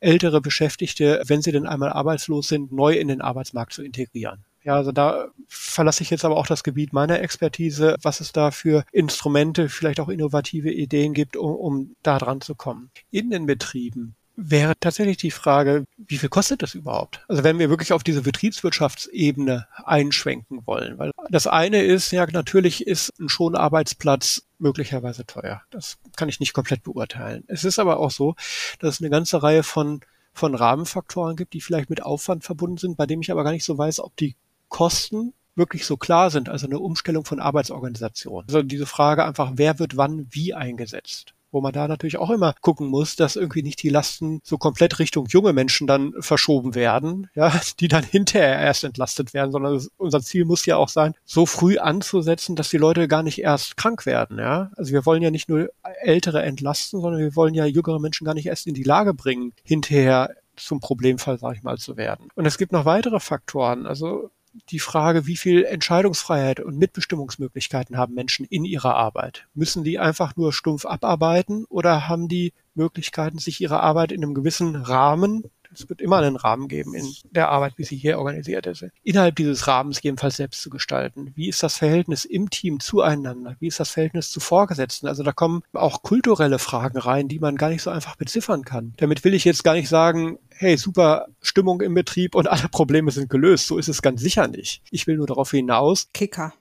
ältere 0.00 0.40
Beschäftigte, 0.40 1.22
wenn 1.26 1.42
sie 1.42 1.52
denn 1.52 1.66
einmal 1.66 1.90
arbeitslos 1.90 2.48
sind, 2.48 2.72
neu 2.72 2.94
in 2.94 3.08
den 3.08 3.20
Arbeitsmarkt 3.20 3.72
zu 3.72 3.82
integrieren. 3.82 4.44
Ja, 4.64 4.76
also 4.76 4.92
da 4.92 5.28
verlasse 5.48 6.04
ich 6.04 6.10
jetzt 6.10 6.24
aber 6.24 6.36
auch 6.36 6.46
das 6.46 6.62
Gebiet 6.62 6.92
meiner 6.92 7.20
Expertise, 7.20 7.96
was 8.02 8.20
es 8.20 8.30
da 8.30 8.52
für 8.52 8.84
Instrumente, 8.92 9.68
vielleicht 9.68 9.98
auch 9.98 10.08
innovative 10.08 10.70
Ideen 10.70 11.14
gibt, 11.14 11.36
um, 11.36 11.56
um 11.56 11.96
da 12.04 12.18
dran 12.18 12.40
zu 12.40 12.54
kommen. 12.54 12.92
In 13.10 13.30
den 13.30 13.46
Betrieben 13.46 14.14
wäre 14.36 14.74
tatsächlich 14.78 15.18
die 15.18 15.30
Frage, 15.30 15.84
wie 15.96 16.18
viel 16.18 16.28
kostet 16.28 16.62
das 16.62 16.74
überhaupt? 16.74 17.24
Also 17.28 17.44
wenn 17.44 17.58
wir 17.58 17.70
wirklich 17.70 17.92
auf 17.92 18.02
diese 18.02 18.22
Betriebswirtschaftsebene 18.22 19.66
einschwenken 19.84 20.66
wollen, 20.66 20.98
weil 20.98 21.12
das 21.30 21.46
eine 21.46 21.82
ist, 21.82 22.12
ja, 22.12 22.26
natürlich 22.26 22.86
ist 22.86 23.12
ein 23.20 23.28
Schonarbeitsplatz 23.28 24.42
möglicherweise 24.58 25.26
teuer. 25.26 25.62
Das 25.70 25.98
kann 26.16 26.28
ich 26.28 26.40
nicht 26.40 26.54
komplett 26.54 26.82
beurteilen. 26.82 27.44
Es 27.48 27.64
ist 27.64 27.78
aber 27.78 27.98
auch 27.98 28.10
so, 28.10 28.34
dass 28.78 28.94
es 28.94 29.00
eine 29.00 29.10
ganze 29.10 29.42
Reihe 29.42 29.62
von 29.62 30.00
von 30.34 30.54
Rahmenfaktoren 30.54 31.36
gibt, 31.36 31.52
die 31.52 31.60
vielleicht 31.60 31.90
mit 31.90 32.02
Aufwand 32.02 32.42
verbunden 32.42 32.78
sind, 32.78 32.96
bei 32.96 33.04
dem 33.04 33.20
ich 33.20 33.30
aber 33.30 33.44
gar 33.44 33.52
nicht 33.52 33.64
so 33.64 33.76
weiß, 33.76 34.00
ob 34.00 34.16
die 34.16 34.34
Kosten 34.70 35.34
wirklich 35.54 35.84
so 35.84 35.98
klar 35.98 36.30
sind, 36.30 36.48
also 36.48 36.66
eine 36.66 36.78
Umstellung 36.78 37.26
von 37.26 37.38
Arbeitsorganisation. 37.38 38.44
Also 38.46 38.62
diese 38.62 38.86
Frage 38.86 39.24
einfach, 39.24 39.52
wer 39.56 39.78
wird 39.78 39.98
wann 39.98 40.26
wie 40.30 40.54
eingesetzt 40.54 41.34
wo 41.52 41.60
man 41.60 41.72
da 41.72 41.86
natürlich 41.86 42.18
auch 42.18 42.30
immer 42.30 42.54
gucken 42.60 42.88
muss, 42.88 43.14
dass 43.14 43.36
irgendwie 43.36 43.62
nicht 43.62 43.82
die 43.82 43.88
Lasten 43.90 44.40
so 44.42 44.58
komplett 44.58 44.98
Richtung 44.98 45.26
junge 45.26 45.52
Menschen 45.52 45.86
dann 45.86 46.14
verschoben 46.18 46.74
werden, 46.74 47.28
ja, 47.34 47.52
die 47.80 47.88
dann 47.88 48.04
hinterher 48.04 48.58
erst 48.58 48.84
entlastet 48.84 49.34
werden, 49.34 49.52
sondern 49.52 49.80
unser 49.96 50.20
Ziel 50.20 50.44
muss 50.44 50.66
ja 50.66 50.76
auch 50.76 50.88
sein, 50.88 51.14
so 51.24 51.46
früh 51.46 51.78
anzusetzen, 51.78 52.56
dass 52.56 52.70
die 52.70 52.78
Leute 52.78 53.06
gar 53.06 53.22
nicht 53.22 53.40
erst 53.40 53.76
krank 53.76 54.06
werden, 54.06 54.38
ja. 54.38 54.70
Also 54.76 54.92
wir 54.92 55.06
wollen 55.06 55.22
ja 55.22 55.30
nicht 55.30 55.48
nur 55.48 55.68
Ältere 56.00 56.42
entlasten, 56.42 57.00
sondern 57.00 57.20
wir 57.20 57.36
wollen 57.36 57.54
ja 57.54 57.66
jüngere 57.66 58.00
Menschen 58.00 58.24
gar 58.24 58.34
nicht 58.34 58.46
erst 58.46 58.66
in 58.66 58.74
die 58.74 58.82
Lage 58.82 59.14
bringen, 59.14 59.52
hinterher 59.62 60.30
zum 60.56 60.80
Problemfall, 60.80 61.38
sage 61.38 61.56
ich 61.56 61.62
mal, 61.62 61.78
zu 61.78 61.96
werden. 61.96 62.28
Und 62.34 62.46
es 62.46 62.58
gibt 62.58 62.72
noch 62.72 62.84
weitere 62.84 63.20
Faktoren. 63.20 63.86
Also 63.86 64.30
die 64.70 64.78
Frage, 64.78 65.26
wie 65.26 65.36
viel 65.36 65.64
Entscheidungsfreiheit 65.64 66.60
und 66.60 66.78
Mitbestimmungsmöglichkeiten 66.78 67.96
haben 67.96 68.14
Menschen 68.14 68.44
in 68.44 68.64
ihrer 68.64 68.94
Arbeit? 68.94 69.46
Müssen 69.54 69.84
die 69.84 69.98
einfach 69.98 70.36
nur 70.36 70.52
stumpf 70.52 70.84
abarbeiten 70.84 71.64
oder 71.68 72.08
haben 72.08 72.28
die 72.28 72.52
Möglichkeiten, 72.74 73.38
sich 73.38 73.60
ihre 73.60 73.80
Arbeit 73.80 74.12
in 74.12 74.22
einem 74.22 74.34
gewissen 74.34 74.76
Rahmen 74.76 75.44
es 75.74 75.88
wird 75.88 76.00
immer 76.00 76.18
einen 76.18 76.36
Rahmen 76.36 76.68
geben 76.68 76.94
in 76.94 77.06
der 77.30 77.48
Arbeit, 77.48 77.74
wie 77.76 77.84
sie 77.84 77.96
hier 77.96 78.18
organisiert 78.18 78.66
ist. 78.66 78.84
Innerhalb 79.02 79.36
dieses 79.36 79.66
Rahmens 79.66 80.02
jedenfalls 80.02 80.36
selbst 80.36 80.62
zu 80.62 80.70
gestalten. 80.70 81.32
Wie 81.34 81.48
ist 81.48 81.62
das 81.62 81.76
Verhältnis 81.76 82.24
im 82.24 82.50
Team 82.50 82.80
zueinander? 82.80 83.56
Wie 83.60 83.68
ist 83.68 83.80
das 83.80 83.90
Verhältnis 83.90 84.30
zu 84.30 84.40
Vorgesetzten? 84.40 85.06
Also 85.06 85.22
da 85.22 85.32
kommen 85.32 85.62
auch 85.72 86.02
kulturelle 86.02 86.58
Fragen 86.58 86.98
rein, 86.98 87.28
die 87.28 87.38
man 87.38 87.56
gar 87.56 87.68
nicht 87.68 87.82
so 87.82 87.90
einfach 87.90 88.16
beziffern 88.16 88.64
kann. 88.64 88.94
Damit 88.96 89.24
will 89.24 89.34
ich 89.34 89.44
jetzt 89.44 89.64
gar 89.64 89.74
nicht 89.74 89.88
sagen, 89.88 90.38
hey, 90.50 90.76
super 90.76 91.26
Stimmung 91.40 91.80
im 91.80 91.94
Betrieb 91.94 92.34
und 92.34 92.48
alle 92.48 92.68
Probleme 92.68 93.10
sind 93.10 93.30
gelöst. 93.30 93.66
So 93.66 93.78
ist 93.78 93.88
es 93.88 94.02
ganz 94.02 94.20
sicher 94.20 94.48
nicht. 94.48 94.82
Ich 94.90 95.06
will 95.06 95.16
nur 95.16 95.26
darauf 95.26 95.50
hinaus. 95.50 96.08
Kicker. 96.12 96.52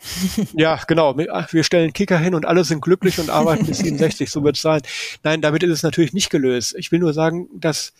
ja, 0.52 0.80
genau. 0.86 1.16
Wir 1.16 1.64
stellen 1.64 1.92
Kicker 1.92 2.18
hin 2.18 2.34
und 2.34 2.46
alle 2.46 2.64
sind 2.64 2.80
glücklich 2.80 3.18
und 3.18 3.30
arbeiten 3.30 3.66
bis 3.66 3.78
67. 3.82 4.30
So 4.30 4.44
wird 4.44 4.56
es 4.56 4.62
sein. 4.62 4.82
Nein, 5.22 5.40
damit 5.40 5.62
ist 5.62 5.72
es 5.72 5.82
natürlich 5.82 6.12
nicht 6.12 6.30
gelöst. 6.30 6.74
Ich 6.78 6.92
will 6.92 7.00
nur 7.00 7.12
sagen, 7.12 7.48
dass 7.54 7.92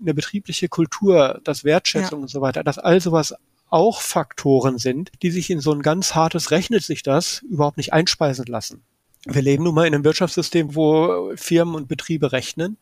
eine 0.00 0.14
betriebliche 0.14 0.68
Kultur, 0.68 1.40
das 1.44 1.64
Wertschätzung 1.64 2.20
ja. 2.20 2.22
und 2.22 2.28
so 2.28 2.40
weiter, 2.40 2.64
dass 2.64 2.78
all 2.78 3.00
sowas 3.00 3.34
auch 3.68 4.00
Faktoren 4.00 4.78
sind, 4.78 5.10
die 5.22 5.30
sich 5.30 5.50
in 5.50 5.60
so 5.60 5.72
ein 5.72 5.82
ganz 5.82 6.14
hartes 6.14 6.50
rechnet 6.50 6.84
sich 6.84 7.02
das 7.02 7.42
überhaupt 7.42 7.76
nicht 7.76 7.92
einspeisen 7.92 8.46
lassen. 8.46 8.84
Wir 9.26 9.40
leben 9.40 9.64
nun 9.64 9.74
mal 9.74 9.86
in 9.86 9.94
einem 9.94 10.04
Wirtschaftssystem, 10.04 10.74
wo 10.74 11.32
Firmen 11.34 11.74
und 11.74 11.88
Betriebe 11.88 12.32
rechnen. 12.32 12.76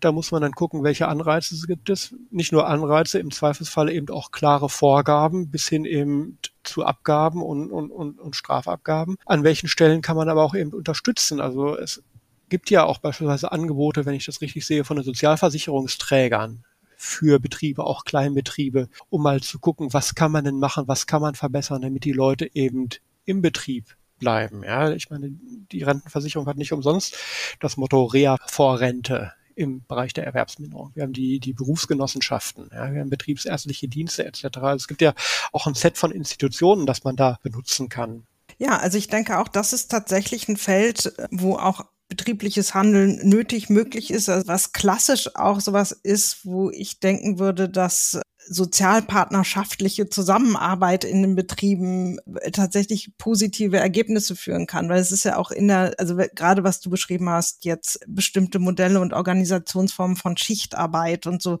Da 0.00 0.10
muss 0.10 0.32
man 0.32 0.42
dann 0.42 0.50
gucken, 0.50 0.82
welche 0.82 1.06
Anreize 1.06 1.54
gibt 1.66 1.90
es. 1.90 2.12
Nicht 2.30 2.50
nur 2.50 2.66
Anreize, 2.66 3.20
im 3.20 3.30
Zweifelsfall 3.30 3.88
eben 3.90 4.08
auch 4.08 4.32
klare 4.32 4.68
Vorgaben 4.68 5.48
bis 5.48 5.68
hin 5.68 5.84
eben 5.84 6.38
zu 6.64 6.84
Abgaben 6.84 7.40
und, 7.40 7.70
und, 7.70 7.92
und, 7.92 8.18
und 8.18 8.34
Strafabgaben. 8.34 9.16
An 9.26 9.44
welchen 9.44 9.68
Stellen 9.68 10.02
kann 10.02 10.16
man 10.16 10.28
aber 10.28 10.42
auch 10.42 10.56
eben 10.56 10.72
unterstützen? 10.72 11.40
Also 11.40 11.76
es 11.76 12.02
gibt 12.48 12.70
ja 12.70 12.84
auch 12.84 12.98
beispielsweise 12.98 13.52
Angebote, 13.52 14.06
wenn 14.06 14.14
ich 14.14 14.26
das 14.26 14.40
richtig 14.40 14.66
sehe, 14.66 14.84
von 14.84 14.96
den 14.96 15.04
Sozialversicherungsträgern 15.04 16.64
für 16.96 17.38
Betriebe, 17.38 17.84
auch 17.84 18.04
Kleinbetriebe, 18.04 18.88
um 19.10 19.22
mal 19.22 19.40
zu 19.40 19.58
gucken, 19.58 19.92
was 19.92 20.14
kann 20.14 20.32
man 20.32 20.44
denn 20.44 20.58
machen, 20.58 20.88
was 20.88 21.06
kann 21.06 21.22
man 21.22 21.34
verbessern, 21.34 21.82
damit 21.82 22.04
die 22.04 22.12
Leute 22.12 22.50
eben 22.54 22.88
im 23.24 23.42
Betrieb 23.42 23.96
bleiben. 24.18 24.62
Ja, 24.64 24.90
ich 24.90 25.10
meine, 25.10 25.30
die 25.72 25.82
Rentenversicherung 25.82 26.46
hat 26.46 26.56
nicht 26.56 26.72
umsonst 26.72 27.16
das 27.60 27.76
Motto 27.76 28.04
Rea 28.04 28.38
vor 28.46 28.80
Rente 28.80 29.32
im 29.54 29.84
Bereich 29.86 30.12
der 30.12 30.24
Erwerbsminderung. 30.24 30.92
Wir 30.94 31.02
haben 31.02 31.12
die, 31.12 31.40
die 31.40 31.52
Berufsgenossenschaften, 31.52 32.70
ja, 32.72 32.92
wir 32.92 33.00
haben 33.00 33.10
betriebsärztliche 33.10 33.88
Dienste 33.88 34.24
etc. 34.24 34.44
Also 34.58 34.76
es 34.76 34.88
gibt 34.88 35.02
ja 35.02 35.14
auch 35.52 35.66
ein 35.66 35.74
Set 35.74 35.98
von 35.98 36.12
Institutionen, 36.12 36.86
das 36.86 37.04
man 37.04 37.16
da 37.16 37.38
benutzen 37.42 37.88
kann. 37.88 38.26
Ja, 38.58 38.78
also 38.78 38.96
ich 38.96 39.08
denke 39.08 39.38
auch, 39.38 39.48
das 39.48 39.72
ist 39.72 39.88
tatsächlich 39.88 40.48
ein 40.48 40.56
Feld, 40.56 41.12
wo 41.30 41.56
auch 41.56 41.84
betriebliches 42.08 42.74
Handeln 42.74 43.20
nötig 43.28 43.68
möglich 43.68 44.10
ist, 44.10 44.28
also 44.28 44.46
was 44.46 44.72
klassisch 44.72 45.34
auch 45.34 45.60
sowas 45.60 45.92
ist, 45.92 46.44
wo 46.44 46.70
ich 46.70 47.00
denken 47.00 47.38
würde, 47.38 47.68
dass 47.68 48.20
sozialpartnerschaftliche 48.48 50.08
Zusammenarbeit 50.08 51.04
in 51.04 51.22
den 51.22 51.34
Betrieben 51.34 52.18
tatsächlich 52.52 53.10
positive 53.18 53.78
Ergebnisse 53.78 54.36
führen 54.36 54.66
kann. 54.66 54.88
Weil 54.88 55.00
es 55.00 55.12
ist 55.12 55.24
ja 55.24 55.36
auch 55.36 55.50
in 55.50 55.68
der, 55.68 55.94
also 55.98 56.16
gerade 56.16 56.64
was 56.64 56.80
du 56.80 56.90
beschrieben 56.90 57.28
hast, 57.28 57.64
jetzt 57.64 58.00
bestimmte 58.06 58.58
Modelle 58.58 59.00
und 59.00 59.12
Organisationsformen 59.12 60.16
von 60.16 60.36
Schichtarbeit 60.36 61.26
und 61.26 61.42
so, 61.42 61.58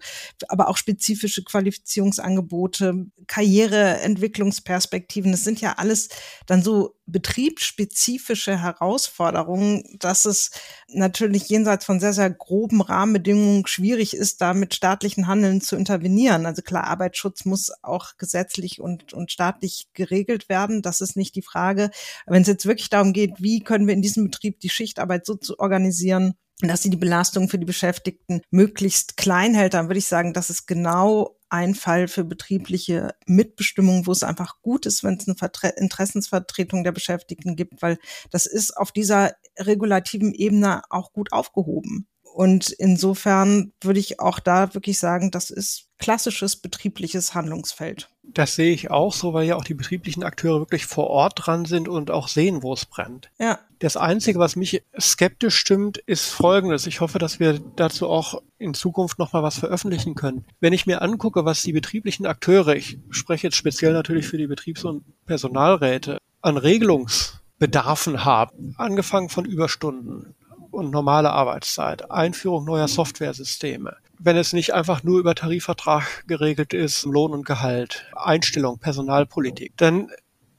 aber 0.48 0.68
auch 0.68 0.76
spezifische 0.76 1.44
Qualifizierungsangebote, 1.44 3.06
Karriereentwicklungsperspektiven, 3.26 5.32
das 5.32 5.44
sind 5.44 5.60
ja 5.60 5.74
alles 5.78 6.08
dann 6.46 6.62
so 6.62 6.96
betriebsspezifische 7.06 8.60
Herausforderungen, 8.60 9.84
dass 9.98 10.24
es 10.24 10.50
natürlich 10.88 11.48
jenseits 11.48 11.84
von 11.84 12.00
sehr, 12.00 12.12
sehr 12.12 12.30
groben 12.30 12.80
Rahmenbedingungen 12.80 13.66
schwierig 13.66 14.14
ist, 14.14 14.40
da 14.40 14.54
mit 14.54 14.74
staatlichen 14.74 15.28
Handeln 15.28 15.60
zu 15.60 15.76
intervenieren. 15.76 16.46
Also 16.46 16.62
klar, 16.62 16.75
Arbeitsschutz 16.84 17.44
muss 17.44 17.72
auch 17.82 18.16
gesetzlich 18.18 18.80
und, 18.80 19.12
und 19.12 19.30
staatlich 19.30 19.88
geregelt 19.94 20.48
werden. 20.48 20.82
Das 20.82 21.00
ist 21.00 21.16
nicht 21.16 21.34
die 21.34 21.42
Frage. 21.42 21.90
Wenn 22.26 22.42
es 22.42 22.48
jetzt 22.48 22.66
wirklich 22.66 22.90
darum 22.90 23.12
geht, 23.12 23.34
wie 23.38 23.60
können 23.60 23.86
wir 23.86 23.94
in 23.94 24.02
diesem 24.02 24.24
Betrieb 24.24 24.60
die 24.60 24.70
Schichtarbeit 24.70 25.26
so 25.26 25.34
zu 25.34 25.58
organisieren, 25.58 26.34
dass 26.60 26.82
sie 26.82 26.90
die 26.90 26.96
Belastung 26.96 27.48
für 27.48 27.58
die 27.58 27.66
Beschäftigten 27.66 28.40
möglichst 28.50 29.16
klein 29.16 29.54
hält, 29.54 29.74
dann 29.74 29.88
würde 29.88 29.98
ich 29.98 30.06
sagen, 30.06 30.32
das 30.32 30.48
ist 30.48 30.66
genau 30.66 31.36
ein 31.48 31.74
Fall 31.74 32.08
für 32.08 32.24
betriebliche 32.24 33.14
Mitbestimmung, 33.26 34.06
wo 34.06 34.12
es 34.12 34.22
einfach 34.22 34.62
gut 34.62 34.86
ist, 34.86 35.04
wenn 35.04 35.14
es 35.14 35.28
eine 35.28 35.36
Vertre 35.36 35.68
Interessensvertretung 35.68 36.82
der 36.82 36.92
Beschäftigten 36.92 37.56
gibt, 37.56 37.82
weil 37.82 37.98
das 38.30 38.46
ist 38.46 38.76
auf 38.76 38.90
dieser 38.90 39.34
regulativen 39.58 40.34
Ebene 40.34 40.82
auch 40.90 41.12
gut 41.12 41.32
aufgehoben. 41.32 42.08
Und 42.36 42.68
insofern 42.68 43.72
würde 43.80 43.98
ich 43.98 44.20
auch 44.20 44.40
da 44.40 44.74
wirklich 44.74 44.98
sagen, 44.98 45.30
das 45.30 45.48
ist 45.48 45.86
klassisches 45.96 46.56
betriebliches 46.56 47.34
Handlungsfeld. 47.34 48.10
Das 48.24 48.54
sehe 48.54 48.74
ich 48.74 48.90
auch 48.90 49.14
so, 49.14 49.32
weil 49.32 49.46
ja 49.46 49.56
auch 49.56 49.64
die 49.64 49.72
betrieblichen 49.72 50.22
Akteure 50.22 50.60
wirklich 50.60 50.84
vor 50.84 51.06
Ort 51.06 51.46
dran 51.46 51.64
sind 51.64 51.88
und 51.88 52.10
auch 52.10 52.28
sehen, 52.28 52.62
wo 52.62 52.74
es 52.74 52.84
brennt. 52.84 53.30
Ja. 53.38 53.58
Das 53.78 53.96
Einzige, 53.96 54.38
was 54.38 54.54
mich 54.54 54.82
skeptisch 55.00 55.56
stimmt, 55.56 55.96
ist 55.96 56.28
Folgendes. 56.28 56.86
Ich 56.86 57.00
hoffe, 57.00 57.18
dass 57.18 57.40
wir 57.40 57.58
dazu 57.58 58.06
auch 58.06 58.42
in 58.58 58.74
Zukunft 58.74 59.18
nochmal 59.18 59.42
was 59.42 59.58
veröffentlichen 59.58 60.14
können. 60.14 60.44
Wenn 60.60 60.74
ich 60.74 60.84
mir 60.84 61.00
angucke, 61.00 61.46
was 61.46 61.62
die 61.62 61.72
betrieblichen 61.72 62.26
Akteure, 62.26 62.76
ich 62.76 62.98
spreche 63.08 63.46
jetzt 63.46 63.56
speziell 63.56 63.94
natürlich 63.94 64.26
für 64.26 64.36
die 64.36 64.46
Betriebs- 64.46 64.84
und 64.84 65.04
Personalräte, 65.24 66.18
an 66.42 66.58
Regelungsbedarfen 66.58 68.26
haben, 68.26 68.74
angefangen 68.76 69.30
von 69.30 69.46
Überstunden, 69.46 70.34
und 70.76 70.90
normale 70.90 71.30
Arbeitszeit, 71.30 72.10
Einführung 72.10 72.64
neuer 72.64 72.88
Softwaresysteme, 72.88 73.96
wenn 74.18 74.36
es 74.36 74.52
nicht 74.52 74.74
einfach 74.74 75.02
nur 75.02 75.18
über 75.18 75.34
Tarifvertrag 75.34 76.24
geregelt 76.26 76.72
ist, 76.72 77.04
Lohn 77.04 77.32
und 77.32 77.46
Gehalt, 77.46 78.06
Einstellung, 78.14 78.78
Personalpolitik, 78.78 79.72
dann 79.76 80.10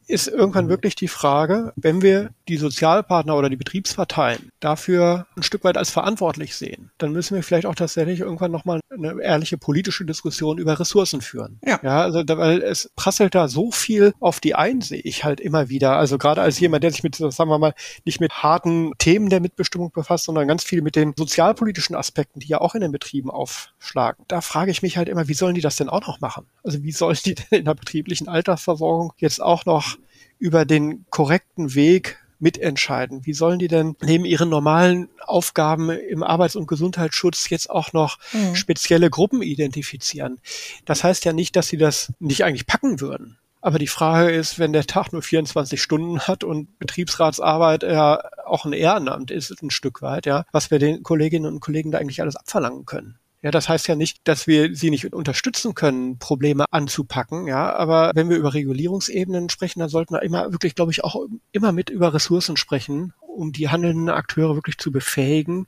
ist 0.07 0.27
irgendwann 0.27 0.69
wirklich 0.69 0.95
die 0.95 1.07
Frage, 1.07 1.73
wenn 1.75 2.01
wir 2.01 2.31
die 2.47 2.57
Sozialpartner 2.57 3.35
oder 3.35 3.49
die 3.49 3.57
Betriebsparteien 3.57 4.51
dafür 4.59 5.27
ein 5.35 5.43
Stück 5.43 5.63
weit 5.63 5.77
als 5.77 5.89
verantwortlich 5.89 6.55
sehen, 6.55 6.91
dann 6.97 7.11
müssen 7.11 7.35
wir 7.35 7.43
vielleicht 7.43 7.65
auch 7.65 7.75
tatsächlich 7.75 8.21
irgendwann 8.21 8.51
nochmal 8.51 8.79
eine 8.89 9.21
ehrliche 9.21 9.57
politische 9.57 10.05
Diskussion 10.05 10.57
über 10.57 10.79
Ressourcen 10.79 11.21
führen. 11.21 11.59
Ja. 11.65 11.79
ja 11.83 12.01
also, 12.01 12.23
da, 12.23 12.37
weil 12.37 12.61
es 12.61 12.89
prasselt 12.95 13.35
da 13.35 13.47
so 13.47 13.71
viel 13.71 14.13
auf 14.19 14.39
die 14.39 14.55
ein, 14.55 14.81
sehe 14.81 15.01
ich 15.01 15.23
halt 15.23 15.39
immer 15.39 15.69
wieder. 15.69 15.97
Also 15.97 16.17
gerade 16.17 16.41
als 16.41 16.59
jemand, 16.59 16.83
der 16.83 16.91
sich 16.91 17.03
mit, 17.03 17.15
sagen 17.15 17.49
wir 17.49 17.59
mal, 17.59 17.73
nicht 18.05 18.21
mit 18.21 18.43
harten 18.43 18.93
Themen 18.97 19.29
der 19.29 19.41
Mitbestimmung 19.41 19.91
befasst, 19.91 20.25
sondern 20.25 20.47
ganz 20.47 20.63
viel 20.63 20.81
mit 20.81 20.95
den 20.95 21.13
sozialpolitischen 21.17 21.95
Aspekten, 21.95 22.39
die 22.39 22.47
ja 22.47 22.61
auch 22.61 22.75
in 22.75 22.81
den 22.81 22.91
Betrieben 22.91 23.29
aufschlagen. 23.29 24.23
Da 24.27 24.41
frage 24.41 24.71
ich 24.71 24.81
mich 24.81 24.97
halt 24.97 25.09
immer, 25.09 25.27
wie 25.27 25.33
sollen 25.33 25.55
die 25.55 25.61
das 25.61 25.75
denn 25.75 25.89
auch 25.89 26.07
noch 26.07 26.21
machen? 26.21 26.45
Also 26.63 26.81
wie 26.83 26.91
sollen 26.91 27.17
die 27.25 27.35
denn 27.35 27.59
in 27.59 27.65
der 27.65 27.75
betrieblichen 27.75 28.29
Altersversorgung 28.29 29.13
jetzt 29.17 29.41
auch 29.41 29.65
noch 29.65 29.96
über 30.39 30.65
den 30.65 31.05
korrekten 31.09 31.75
Weg 31.75 32.19
mitentscheiden? 32.39 33.25
Wie 33.25 33.33
sollen 33.33 33.59
die 33.59 33.67
denn 33.67 33.95
neben 34.01 34.25
ihren 34.25 34.49
normalen 34.49 35.09
Aufgaben 35.25 35.89
im 35.89 36.23
Arbeits- 36.23 36.55
und 36.55 36.67
Gesundheitsschutz 36.67 37.49
jetzt 37.49 37.69
auch 37.69 37.93
noch 37.93 38.19
mhm. 38.33 38.55
spezielle 38.55 39.09
Gruppen 39.09 39.41
identifizieren? 39.41 40.39
Das 40.85 41.03
heißt 41.03 41.25
ja 41.25 41.33
nicht, 41.33 41.55
dass 41.55 41.67
sie 41.67 41.77
das 41.77 42.13
nicht 42.19 42.43
eigentlich 42.43 42.67
packen 42.67 43.01
würden. 43.01 43.37
Aber 43.59 43.79
die 43.79 43.87
Frage 43.87 44.31
ist, 44.31 44.59
wenn 44.59 44.71
der 44.71 44.85
Tag 44.85 45.11
nur 45.11 45.21
24 45.21 45.81
Stunden 45.81 46.21
hat 46.21 46.43
und 46.43 46.77
Betriebsratsarbeit 46.79 47.83
ja 47.83 48.21
auch 48.45 48.65
ein 48.65 48.73
Ehrenamt 48.73 49.31
ist, 49.31 49.51
ein 49.61 49.71
Stück 49.71 50.01
weit, 50.01 50.25
ja, 50.25 50.45
was 50.51 50.71
wir 50.71 50.79
den 50.79 51.03
Kolleginnen 51.03 51.51
und 51.51 51.59
Kollegen 51.59 51.91
da 51.91 51.97
eigentlich 51.97 52.21
alles 52.21 52.35
abverlangen 52.35 52.85
können. 52.85 53.19
Ja, 53.43 53.51
das 53.51 53.69
heißt 53.69 53.87
ja 53.87 53.95
nicht, 53.95 54.27
dass 54.27 54.47
wir 54.47 54.75
sie 54.75 54.89
nicht 54.89 55.13
unterstützen 55.13 55.75
können, 55.75 56.17
Probleme 56.17 56.65
anzupacken. 56.71 57.47
Ja, 57.47 57.73
aber 57.75 58.11
wenn 58.15 58.29
wir 58.29 58.37
über 58.37 58.53
Regulierungsebenen 58.53 59.49
sprechen, 59.49 59.79
dann 59.79 59.89
sollten 59.89 60.15
wir 60.15 60.23
immer 60.23 60.51
wirklich, 60.51 60.73
glaube 60.73 60.91
ich, 60.91 61.03
auch 61.03 61.27
immer 61.51 61.71
mit 61.71 61.89
über 61.89 62.13
Ressourcen 62.13 62.57
sprechen, 62.57 63.13
um 63.21 63.51
die 63.51 63.69
handelnden 63.69 64.09
Akteure 64.09 64.55
wirklich 64.55 64.79
zu 64.79 64.91
befähigen, 64.91 65.67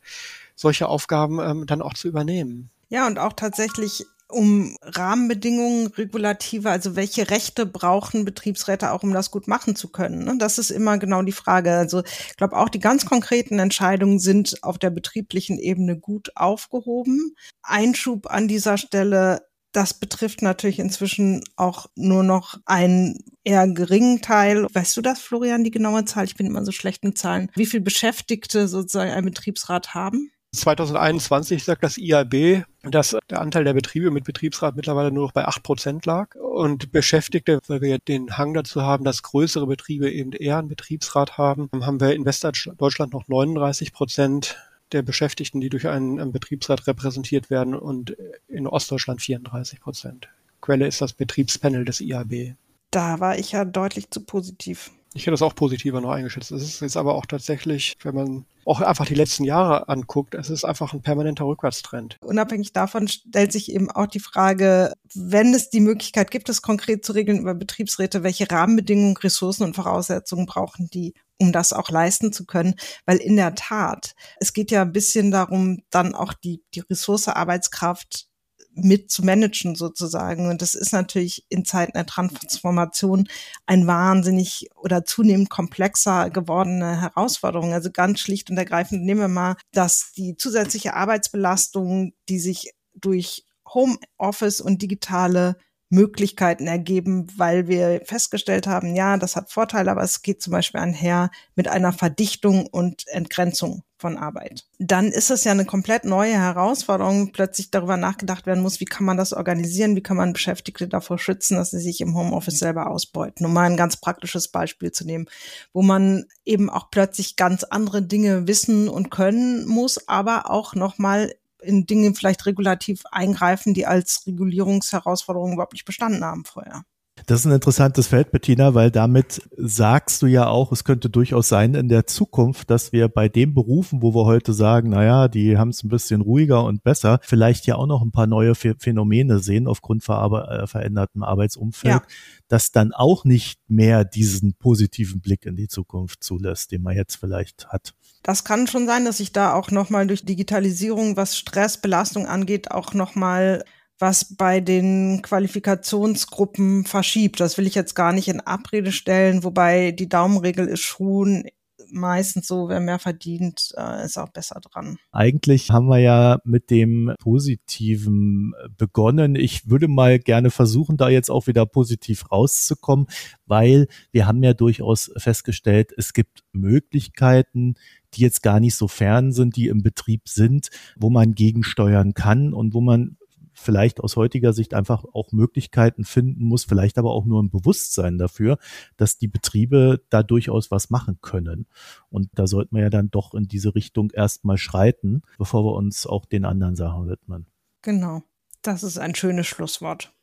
solche 0.55 0.88
Aufgaben 0.88 1.39
ähm, 1.39 1.65
dann 1.67 1.84
auch 1.84 1.93
zu 1.93 2.08
übernehmen. 2.08 2.71
Ja, 2.89 3.05
und 3.05 3.19
auch 3.19 3.34
tatsächlich 3.34 4.05
um 4.29 4.77
Rahmenbedingungen, 4.81 5.87
Regulative, 5.87 6.69
also 6.69 6.95
welche 6.95 7.29
Rechte 7.29 7.65
brauchen 7.65 8.25
Betriebsräte 8.25 8.91
auch, 8.91 9.03
um 9.03 9.11
das 9.11 9.31
gut 9.31 9.47
machen 9.47 9.75
zu 9.75 9.89
können. 9.89 10.23
Ne? 10.23 10.35
Das 10.37 10.57
ist 10.57 10.69
immer 10.69 10.97
genau 10.97 11.23
die 11.23 11.31
Frage. 11.31 11.73
Also 11.73 12.03
ich 12.03 12.37
glaube 12.37 12.55
auch 12.57 12.69
die 12.69 12.79
ganz 12.79 13.05
konkreten 13.05 13.59
Entscheidungen 13.59 14.19
sind 14.19 14.63
auf 14.63 14.77
der 14.77 14.91
betrieblichen 14.91 15.57
Ebene 15.57 15.97
gut 15.97 16.31
aufgehoben. 16.35 17.35
Einschub 17.63 18.27
an 18.29 18.47
dieser 18.47 18.77
Stelle, 18.77 19.41
das 19.71 19.93
betrifft 19.93 20.41
natürlich 20.41 20.79
inzwischen 20.79 21.43
auch 21.55 21.87
nur 21.95 22.23
noch 22.23 22.59
einen 22.65 23.23
eher 23.43 23.67
geringen 23.67 24.21
Teil. 24.21 24.67
Weißt 24.71 24.95
du 24.97 25.01
das, 25.01 25.19
Florian, 25.19 25.63
die 25.63 25.71
genaue 25.71 26.05
Zahl? 26.05 26.25
Ich 26.25 26.35
bin 26.35 26.47
immer 26.47 26.65
so 26.65 26.71
schlecht 26.71 27.03
mit 27.03 27.17
Zahlen. 27.17 27.51
Wie 27.55 27.65
viele 27.65 27.83
Beschäftigte 27.83 28.67
sozusagen 28.67 29.11
ein 29.11 29.25
Betriebsrat 29.25 29.93
haben? 29.93 30.31
2021 30.51 31.63
sagt 31.63 31.83
das 31.83 31.97
IAB, 31.97 32.65
dass 32.83 33.15
der 33.29 33.41
Anteil 33.41 33.63
der 33.63 33.73
Betriebe 33.73 34.09
mit 34.09 34.23
Betriebsrat 34.23 34.75
mittlerweile 34.75 35.12
nur 35.12 35.25
noch 35.25 35.31
bei 35.31 35.45
acht 35.45 35.62
Prozent 35.62 36.05
lag. 36.05 36.33
Und 36.35 36.91
Beschäftigte, 36.91 37.59
weil 37.67 37.81
wir 37.81 37.99
den 37.99 38.38
Hang 38.38 38.53
dazu 38.53 38.81
haben, 38.81 39.03
dass 39.03 39.21
größere 39.21 39.67
Betriebe 39.67 40.12
eben 40.12 40.31
eher 40.31 40.57
einen 40.57 40.67
Betriebsrat 40.67 41.38
haben, 41.38 41.69
haben 41.81 41.99
wir 41.99 42.15
in 42.15 42.25
Westdeutschland 42.25 43.13
noch 43.13 43.27
39 43.27 43.93
Prozent 43.93 44.57
der 44.91 45.03
Beschäftigten, 45.03 45.62
die 45.62 45.69
durch 45.69 45.88
einen, 45.88 46.19
einen 46.19 46.31
Betriebsrat 46.31 46.88
repräsentiert 46.88 47.51
werden 47.51 47.75
und 47.75 48.15
in 48.47 48.65
Ostdeutschland 48.65 49.21
34 49.21 49.79
Prozent. 49.79 50.29
Quelle 50.62 50.88
ist 50.88 50.99
das 51.01 51.13
Betriebspanel 51.13 51.85
des 51.85 52.01
IAB. 52.01 52.55
Da 52.89 53.19
war 53.19 53.38
ich 53.38 53.51
ja 53.51 53.65
deutlich 53.65 54.09
zu 54.09 54.21
positiv. 54.21 54.91
Ich 55.13 55.24
hätte 55.24 55.32
das 55.32 55.41
auch 55.41 55.56
positiver 55.56 56.02
noch 56.02 56.12
eingeschätzt. 56.12 56.52
Es 56.52 56.62
ist 56.62 56.82
jetzt 56.82 56.98
aber 56.98 57.15
auch 57.15 57.26
tatsächlich, 57.26 57.95
wenn 58.04 58.15
man 58.15 58.45
auch 58.65 58.82
einfach 58.82 59.08
die 59.08 59.15
letzten 59.15 59.43
Jahre 59.43 59.89
anguckt, 59.89 60.36
es 60.36 60.52
ist 60.52 60.63
einfach 60.63 60.93
ein 60.93 61.02
permanenter 61.02 61.45
Rückwärtstrend. 61.45 62.17
Unabhängig 62.22 62.74
davon 62.74 63.08
stellt 63.08 63.52
sich 63.52 63.72
eben 63.72 63.89
auch 63.89 64.06
die 64.06 64.19
Frage, 64.19 64.93
wenn 65.15 65.56
es 65.56 65.72
die 65.72 65.80
Möglichkeit 65.80 66.30
gibt, 66.30 66.50
es 66.50 66.62
konkret 66.62 67.04
zu 67.04 67.13
regeln 67.13 67.39
über 67.39 67.56
Betriebsräte, 67.56 68.22
welche 68.22 68.50
Rahmenbedingungen, 68.52 69.17
Ressourcen 69.17 69.63
und 69.63 69.76
Voraussetzungen 69.76 70.45
brauchen 70.45 70.89
die, 70.93 71.15
um 71.39 71.52
das 71.52 71.74
auch 71.74 71.89
leisten 71.89 72.32
zu 72.32 72.45
können. 72.45 72.76
Weil 73.08 73.17
in 73.17 73.36
der 73.36 73.56
Tat, 73.56 74.13
es 74.39 74.54
geht 74.54 74.69
ja 74.69 74.84
ein 74.84 74.91
bisschen 74.91 75.32
darum, 75.32 75.82
dann 75.89 76.13
auch 76.13 76.34
die, 76.34 76.62
die 76.76 76.82
Ressource 76.82 77.30
Arbeitskraft 77.30 78.28
mit 78.73 79.12
zu 79.12 79.23
managen 79.23 79.75
sozusagen. 79.75 80.47
Und 80.47 80.62
das 80.62 80.75
ist 80.75 80.93
natürlich 80.93 81.45
in 81.49 81.65
Zeiten 81.65 81.93
der 81.93 82.05
Transformation 82.05 83.27
ein 83.65 83.88
wahnsinnig 83.88 84.69
oder 84.75 85.05
zunehmend 85.05 85.49
komplexer 85.49 86.29
gewordene 86.29 87.01
Herausforderung. 87.01 87.73
Also 87.73 87.91
ganz 87.91 88.19
schlicht 88.19 88.49
und 88.49 88.58
ergreifend 88.58 89.03
nehmen 89.03 89.21
wir 89.21 89.27
mal, 89.27 89.55
dass 89.71 90.12
die 90.15 90.36
zusätzliche 90.38 90.93
Arbeitsbelastung, 90.93 92.13
die 92.29 92.39
sich 92.39 92.71
durch 92.95 93.45
Homeoffice 93.73 94.62
und 94.62 94.82
digitale 94.82 95.58
Möglichkeiten 95.89 96.67
ergeben, 96.67 97.28
weil 97.36 97.67
wir 97.67 98.02
festgestellt 98.06 98.67
haben, 98.67 98.95
ja, 98.95 99.17
das 99.17 99.36
hat 99.36 99.52
Vorteile, 99.52 99.91
aber 99.91 100.04
es 100.04 100.21
geht 100.21 100.41
zum 100.41 100.52
Beispiel 100.52 100.80
einher 100.80 101.32
mit 101.56 101.67
einer 101.67 101.91
Verdichtung 101.91 102.67
und 102.67 103.08
Entgrenzung 103.08 103.84
von 103.97 104.17
Arbeit. 104.17 104.65
Dann 104.78 105.08
ist 105.08 105.30
es 105.30 105.43
ja 105.43 105.52
eine 105.52 105.65
komplett 105.65 106.06
neue 106.06 106.34
Herausforderung, 106.34 107.32
plötzlich 107.34 107.69
darüber 107.69 107.97
nachgedacht 107.97 108.45
werden 108.45 108.63
muss, 108.63 108.80
wie 108.80 108.86
kann 108.86 109.06
man 109.06 109.17
das 109.17 109.34
organisieren, 109.34 109.95
wie 109.95 110.04
kann 110.04 110.15
man 110.15 110.32
Beschäftigte 110.32 110.88
davor 110.88 111.19
schützen, 111.19 111.58
dass 111.58 111.71
sie 111.71 111.80
sich 111.80 111.99
im 111.99 112.15
Homeoffice 112.15 112.60
selber 112.60 112.89
ausbeuten. 112.89 113.45
Um 113.45 113.54
mal 113.54 113.69
ein 113.69 113.78
ganz 113.78 113.97
praktisches 113.97 114.47
Beispiel 114.47 114.91
zu 114.91 115.06
nehmen, 115.06 115.25
wo 115.73 115.82
man 115.82 116.25
eben 116.45 116.69
auch 116.69 116.91
plötzlich 116.91 117.36
ganz 117.36 117.63
andere 117.65 118.02
Dinge 118.02 118.47
wissen 118.47 118.88
und 118.88 119.12
können 119.12 119.67
muss, 119.67 120.08
aber 120.08 120.49
auch 120.49 120.75
nochmal 120.75 121.34
in 121.62 121.86
Dinge 121.86 122.13
vielleicht 122.13 122.45
regulativ 122.45 123.04
eingreifen, 123.12 123.74
die 123.74 123.86
als 123.86 124.26
Regulierungsherausforderung 124.28 125.54
überhaupt 125.54 125.74
nicht 125.74 125.86
bestanden 125.86 126.24
haben 126.24 126.45
vorher. 126.45 126.84
Das 127.25 127.41
ist 127.41 127.45
ein 127.45 127.51
interessantes 127.51 128.08
Feld, 128.08 128.32
Bettina, 128.32 128.73
weil 128.73 128.91
damit 128.91 129.41
sagst 129.58 130.21
du 130.21 130.27
ja 130.27 130.47
auch, 130.47 130.71
es 130.71 130.84
könnte 130.84 131.10
durchaus 131.10 131.49
sein 131.49 131.75
in 131.75 131.89
der 131.89 132.08
Zukunft, 132.08 132.69
dass 132.69 132.91
wir 132.91 133.08
bei 133.08 133.29
den 133.29 133.53
Berufen, 133.53 134.01
wo 134.01 134.13
wir 134.13 134.25
heute 134.25 134.53
sagen, 134.53 134.89
naja, 134.89 135.27
die 135.27 135.58
haben 135.58 135.69
es 135.69 135.84
ein 135.84 135.89
bisschen 135.89 136.21
ruhiger 136.21 136.63
und 136.63 136.84
besser, 136.84 137.19
vielleicht 137.23 137.65
ja 137.65 137.75
auch 137.75 137.88
noch 137.88 138.01
ein 138.01 138.12
paar 138.12 138.27
neue 138.27 138.55
Phänomene 138.55 139.39
sehen 139.39 139.67
aufgrund 139.67 140.03
ver 140.03 140.49
äh, 140.49 140.67
verändertem 140.67 141.23
Arbeitsumfeld, 141.23 141.93
ja. 141.93 142.01
das 142.47 142.71
dann 142.71 142.93
auch 142.93 143.25
nicht 143.25 143.60
mehr 143.67 144.05
diesen 144.05 144.53
positiven 144.53 145.21
Blick 145.21 145.45
in 145.45 145.55
die 145.55 145.67
Zukunft 145.67 146.23
zulässt, 146.23 146.71
den 146.71 146.82
man 146.82 146.95
jetzt 146.95 147.15
vielleicht 147.15 147.67
hat. 147.67 147.93
Das 148.23 148.43
kann 148.43 148.67
schon 148.67 148.86
sein, 148.86 149.05
dass 149.05 149.17
sich 149.17 149.32
da 149.32 149.53
auch 149.53 149.71
nochmal 149.71 150.08
durch 150.08 150.25
Digitalisierung, 150.25 151.15
was 151.15 151.38
Stressbelastung 151.38 152.27
angeht, 152.27 152.71
auch 152.71 152.93
nochmal 152.93 153.63
was 153.99 154.35
bei 154.35 154.62
den 154.62 155.21
Qualifikationsgruppen 155.21 156.85
verschiebt. 156.85 157.39
Das 157.39 157.57
will 157.57 157.67
ich 157.67 157.75
jetzt 157.75 157.95
gar 157.95 158.13
nicht 158.13 158.29
in 158.29 158.39
Abrede 158.39 158.91
stellen, 158.91 159.43
wobei 159.43 159.91
die 159.91 160.09
Daumenregel 160.09 160.67
ist 160.67 160.81
schon 160.81 161.43
meistens 161.91 162.47
so, 162.47 162.69
wer 162.69 162.79
mehr 162.79 162.99
verdient, 162.99 163.73
äh, 163.77 164.05
ist 164.05 164.17
auch 164.17 164.29
besser 164.29 164.59
dran. 164.59 164.97
Eigentlich 165.12 165.71
haben 165.71 165.88
wir 165.88 165.99
ja 165.99 166.39
mit 166.43 166.69
dem 166.69 167.13
Positiven 167.19 168.53
begonnen. 168.77 169.35
Ich 169.35 169.69
würde 169.69 169.88
mal 169.88 170.19
gerne 170.19 170.51
versuchen, 170.51 170.97
da 170.97 171.09
jetzt 171.09 171.29
auch 171.31 171.47
wieder 171.47 171.65
positiv 171.65 172.31
rauszukommen, 172.31 173.07
weil 173.45 173.88
wir 174.12 174.27
haben 174.27 174.43
ja 174.43 174.53
durchaus 174.53 175.12
festgestellt, 175.17 175.91
es 175.97 176.13
gibt 176.13 176.43
Möglichkeiten, 176.51 177.75
die 178.13 178.21
jetzt 178.21 178.41
gar 178.41 178.59
nicht 178.59 178.75
so 178.75 178.88
fern 178.88 179.31
sind, 179.31 179.55
die 179.55 179.67
im 179.67 179.83
Betrieb 179.83 180.27
sind, 180.27 180.69
wo 180.95 181.09
man 181.09 181.35
gegensteuern 181.35 182.13
kann 182.13 182.53
und 182.53 182.73
wo 182.73 182.81
man 182.81 183.17
vielleicht 183.60 184.00
aus 184.00 184.15
heutiger 184.15 184.54
Sicht 184.54 184.74
einfach 184.74 185.06
auch 185.13 185.32
Möglichkeiten 185.32 186.06
finden 186.06 186.45
muss, 186.45 186.63
vielleicht 186.63 186.98
aber 186.98 187.12
auch 187.12 187.26
nur 187.26 187.41
ein 187.41 187.50
Bewusstsein 187.50 188.17
dafür, 188.17 188.58
dass 188.98 189.17
die 189.17 189.28
Betriebe 189.28 190.02
da 190.10 190.24
durchaus 190.24 190.72
was 190.72 190.89
machen 190.89 191.19
können. 191.22 191.67
Und 192.10 192.30
da 192.34 192.48
sollten 192.48 192.76
wir 192.76 192.84
ja 192.84 192.89
dann 192.89 193.12
doch 193.12 193.34
in 193.34 193.48
diese 193.48 193.76
Richtung 193.76 194.12
erstmal 194.12 194.58
schreiten, 194.58 195.22
bevor 195.38 195.63
wir 195.63 195.74
uns 195.74 196.08
auch 196.08 196.26
den 196.26 196.45
anderen 196.45 196.76
Sachen 196.76 197.08
widmen. 197.08 197.48
Genau. 197.82 198.24
Das 198.62 198.84
ist 198.84 198.98
ein 198.98 199.15
schönes 199.15 199.48
Schlusswort. 199.48 200.13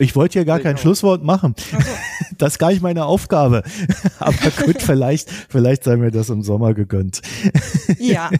Ich 0.00 0.16
wollte 0.16 0.38
ja 0.38 0.44
gar 0.44 0.58
kein 0.58 0.72
genau. 0.72 0.80
Schlusswort 0.80 1.22
machen. 1.22 1.54
So. 1.56 1.76
Das 2.38 2.54
ist 2.54 2.58
gar 2.58 2.70
nicht 2.70 2.80
meine 2.80 3.04
Aufgabe. 3.04 3.62
Aber 4.18 4.50
gut, 4.64 4.80
vielleicht, 4.82 5.30
vielleicht 5.30 5.84
sei 5.84 5.96
mir 5.96 6.10
das 6.10 6.30
im 6.30 6.42
Sommer 6.42 6.72
gegönnt. 6.72 7.20
Ja. 7.98 8.30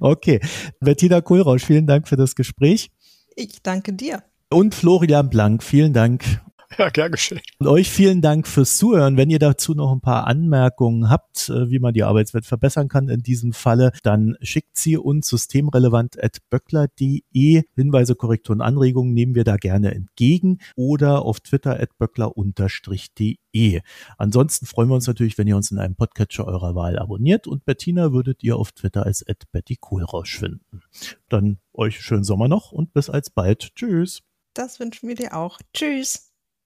Okay. 0.00 0.40
Bettina 0.80 1.20
Kohlrausch, 1.20 1.64
vielen 1.64 1.86
Dank 1.86 2.08
für 2.08 2.16
das 2.16 2.34
Gespräch. 2.34 2.90
Ich 3.34 3.60
danke 3.62 3.92
dir. 3.92 4.22
Und 4.48 4.74
Florian 4.74 5.28
Blank, 5.28 5.62
vielen 5.62 5.92
Dank 5.92 6.40
Ja, 6.78 6.88
gern 6.90 7.12
geschehen. 7.12 7.40
Und 7.58 7.68
euch 7.68 7.90
vielen 7.90 8.20
Dank 8.20 8.46
fürs 8.46 8.76
Zuhören. 8.76 9.16
Wenn 9.16 9.30
ihr 9.30 9.38
dazu 9.38 9.74
noch 9.74 9.92
ein 9.92 10.00
paar 10.00 10.26
Anmerkungen 10.26 11.08
habt, 11.08 11.48
äh, 11.48 11.70
wie 11.70 11.78
man 11.78 11.94
die 11.94 12.02
Arbeitswelt 12.02 12.44
verbessern 12.44 12.88
kann 12.88 13.08
in 13.08 13.22
diesem 13.22 13.52
Falle, 13.52 13.92
dann 14.02 14.36
schickt 14.40 14.76
sie 14.76 14.96
uns 14.96 15.28
systemrelevant.böckler.de. 15.28 17.62
Hinweise, 17.74 18.14
Korrekturen, 18.14 18.60
Anregungen 18.60 19.14
nehmen 19.14 19.34
wir 19.34 19.44
da 19.44 19.56
gerne 19.56 19.94
entgegen 19.94 20.58
oder 20.76 21.22
auf 21.22 21.40
Twitter 21.40 21.80
at 21.80 21.96
böckler-de. 21.98 23.80
Ansonsten 24.18 24.66
freuen 24.66 24.90
wir 24.90 24.96
uns 24.96 25.06
natürlich, 25.06 25.38
wenn 25.38 25.46
ihr 25.46 25.56
uns 25.56 25.70
in 25.70 25.78
einem 25.78 25.96
Podcatcher 25.96 26.46
eurer 26.46 26.74
Wahl 26.74 26.98
abonniert 26.98 27.46
und 27.46 27.64
Bettina 27.64 28.12
würdet 28.12 28.42
ihr 28.42 28.56
auf 28.56 28.72
Twitter 28.72 29.06
als 29.06 29.26
at 29.26 29.44
Betty 29.52 29.76
Kohlrausch 29.76 30.38
finden. 30.38 30.82
Dann 31.28 31.58
euch 31.72 32.00
schönen 32.00 32.24
Sommer 32.24 32.48
noch 32.48 32.72
und 32.72 32.92
bis 32.92 33.08
alsbald. 33.08 33.74
Tschüss. 33.74 34.22
Das 34.54 34.80
wünschen 34.80 35.08
wir 35.08 35.14
dir 35.14 35.36
auch. 35.36 35.60
Tschüss. 35.74 36.35